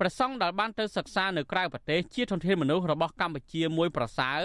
[0.00, 4.40] ប្រសង់ដែលបានទៅសិក្សានៅក្រៅប្រទេសជាធនធានមនុស្សរបស់កម្ពុជាមួយប្រសើរ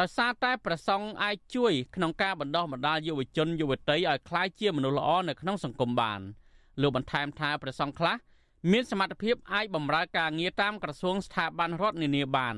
[0.00, 6.20] ដោយសារតែប្រសង់អាចជួយក្នុងការបណ្ដោះបណ្ដាលយុវជនយុវតីឲ្យក្លាយជាមនុស្សល្អនៅក្នុងសង្គមបាន
[6.80, 8.16] លោកបន្ថែមថាប្រសង់ខ្លះ
[8.68, 12.56] មានសមត្ថភាពអាចបម្រើការងារតាមក្រសួងស្ថាប័នរដ្ឋនានាបាន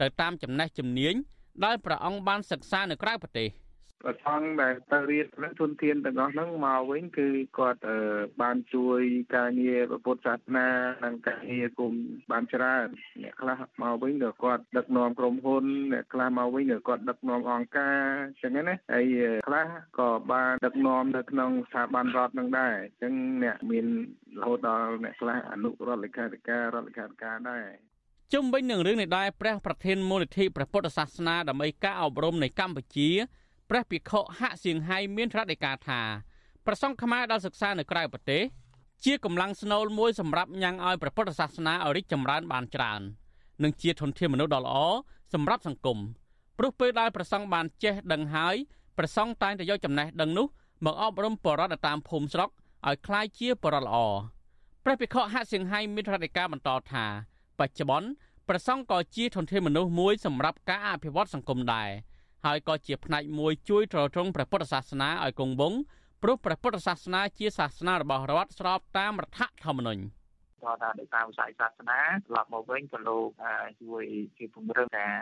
[0.00, 1.14] ទៅតាមចំណេះជំនាញ
[1.64, 3.48] ដែលព្រះអង្គបានសិក្សានៅក្រៅប្រទេស។
[4.04, 7.28] ប្រសង់ដែលទៅរៀននៅទុនធានទាំងអស់ហ្នឹងមកវិញគឺ
[7.58, 7.80] គាត់
[8.42, 9.00] បានជួយ
[9.36, 10.68] ការងារពុទ្ធសាសនា
[11.04, 11.92] និងការងារគុំ
[12.30, 12.86] បានច្រើន
[13.22, 19.06] អ្នកខ្លះមកវិញក៏គាត់ដឹកនាំក្រុមហ៊ុនអ្នកខ្លះមកវិញក៏គាត់ដឹកនាំអង្គការអញ្ចឹងណាហើយ
[19.48, 19.66] ខ្លះ
[19.98, 23.12] ក៏បានដឹកនាំនៅក្នុងស្ថាប័នរដ្ឋនឹងដែរអញ្ចឹង
[23.44, 23.86] អ្នកមាន
[24.38, 27.68] រហូតដល់អ្នកខ្លះអនុរដ្ឋលេខាធិការរដ្ឋលេខាធិការដែរ
[28.34, 33.10] ជុំវិញនឹងរឿងនេះដែរព្រះប្រធានមូលនិធិព្រះពុទ្ធសាសនាដើម្បីការអប់រំនៃកម្ពុជា
[33.69, 36.01] ព្រះភិក្ខុហាក់សៀងហៃមានត្រាត់ឯកាថា
[36.65, 38.43] ប្រសង់ខ្មែរដែលសិក្សានៅក្រៅប្រទេស
[39.05, 43.01] ជាកម្លាំងស្នូលមួយសម្រាប់ញ៉ាំងឲ្យព្រះពុទ្ធសាសនាឲ្យរីកចម្រើនបានច្រើន
[43.63, 44.77] និងជាធនធានមនុស្សដ៏ល្អ
[45.33, 45.99] សម្រាប់សង្គម
[46.57, 48.55] ព្រោះពេលដែលប្រសង់បានចេះដឹងហើយ
[48.97, 50.47] ប្រសង់តែងតែយកចំណេះដឹងនោះ
[50.85, 52.49] មកអប់រំបរិវត្តតាមភូមិស្រុក
[52.87, 53.97] ឲ្យคล้ายជាបរិវត្តល្អ
[54.83, 57.05] ព្រះភិក្ខុហាក់សៀងហៃមានត្រាត់ឯកាបន្តថា
[57.59, 58.09] បច្ចុប្បន្ន
[58.49, 61.89] ប្រសង់ក៏ជាធនធានមនុស្សមួយសម្រាប់ការអភិវឌ្ឍសង្គមដែរ
[62.44, 65.80] ហើយក៏ជាផ្នែកមួយជួយទ្រទ្រង់ព្រះពុទ្ធសាសនាឲ្យគង់វង្ស
[66.22, 70.02] ព្រោះព្រះពុទ្ធសាសនាជាសាសនារបស់រដ្ឋស្របតាមរដ្ឋធម្មនុញ្ញ។
[70.62, 73.28] ក៏ថាដោយសារវិស័យសាសនាត្រឡប់មកវិញក៏លោក
[73.82, 74.04] ជួយ
[74.36, 75.16] ជាពង្រឹងការ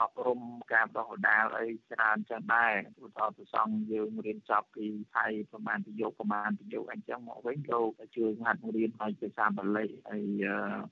[0.00, 0.40] អប់រំ
[0.72, 2.72] ការបណ្ដុះបណ្ដាលអីច្រើនចឹងដែរ
[3.04, 10.24] ឧទាហរណ៍ប្រសង់យើងរៀនចប់ពីថៃប្រហែលពីយកប្រហែលពីយកអញ្ចឹងមកវិញលោកជួយហាត់រៀនឲ្យភាសាបាលីហើយ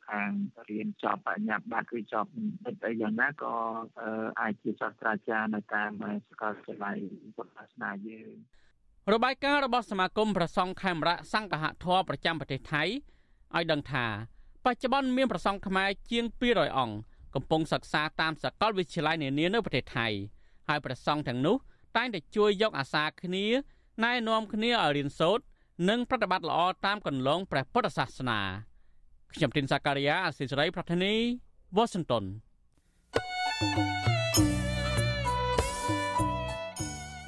[0.09, 0.31] ខាង
[0.71, 3.55] រៀនចប់បញ្ញាបត្រឬចប់មិនអីយ៉ាងណាក៏
[4.41, 5.91] អាចជាសាស្ត្រាចារ្យនៅតាម
[6.29, 6.97] សាកលវិទ្យាល័យ
[7.37, 8.35] ពុទ្ធសាសនាយើង
[9.15, 12.85] របាយការណ៍របស់សមាគមប្រសង់ខេមរៈសង្ឃហធរប្រចាំប្រទេសថៃ
[13.57, 14.07] ឲ្យដឹងថា
[14.65, 16.97] បច្ចុប្បន្នមានប្រសង់ខ្មែរជាង200អង្គ
[17.35, 20.07] កំពុងសិក្សាតាមសាកលវិទ្យាល័យនានានៅប្រទេសថៃ
[20.69, 21.57] ហើយប្រសង់ទាំងនោះ
[21.97, 23.47] តែងតែជួយយកអាសាគ្នា
[24.05, 25.45] ណែនាំគ្នាឲ្យរៀនសូត្រ
[25.89, 28.41] និងប្រតិបត្តិល្អតាមគន្លងព្រះពុទ្ធសាសនា
[29.35, 31.15] ខ្ញុំទីនសាការីយ៉ាអសិរ័យប្រធានី
[31.77, 32.25] វ៉ាស៊ីនតោន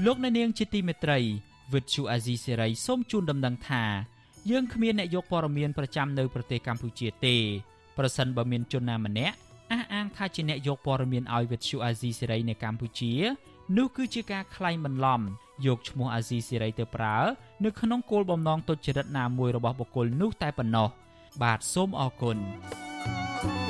[0.07, 1.18] លោកអ្នកនាងជាទីមេត្រី
[1.73, 3.85] វិទ្យុអាស៊ីសេរីសូមជូនដំណឹងថា
[4.51, 7.36] យើងគ្មានអ្នកយកព័ត៌មានប្រចាំនៅប្រទេសកម្ពុជាទេ
[7.99, 9.36] ប្រសិនបើមានជនណាម្នាក់
[9.70, 13.12] អះអាងថាជាអ្នកយកព័ត៌មានឲ្យវិទ្យុអាស៊ីសេរីនៅកម្ពុជា
[13.76, 15.20] នោះគឺជាការក្លែងបន្លំ
[15.66, 17.16] យកឈ្មោះអាស៊ីសេរីទៅប្រើ
[17.64, 20.88] នៅក្នុងគោលបំណងទុច្ចរិតណាមួយរបស់បុគ្គលនោះតែប៉ុណ្ណោះ
[21.43, 22.36] បាទសូមអរគុណ
[23.43, 23.70] thank you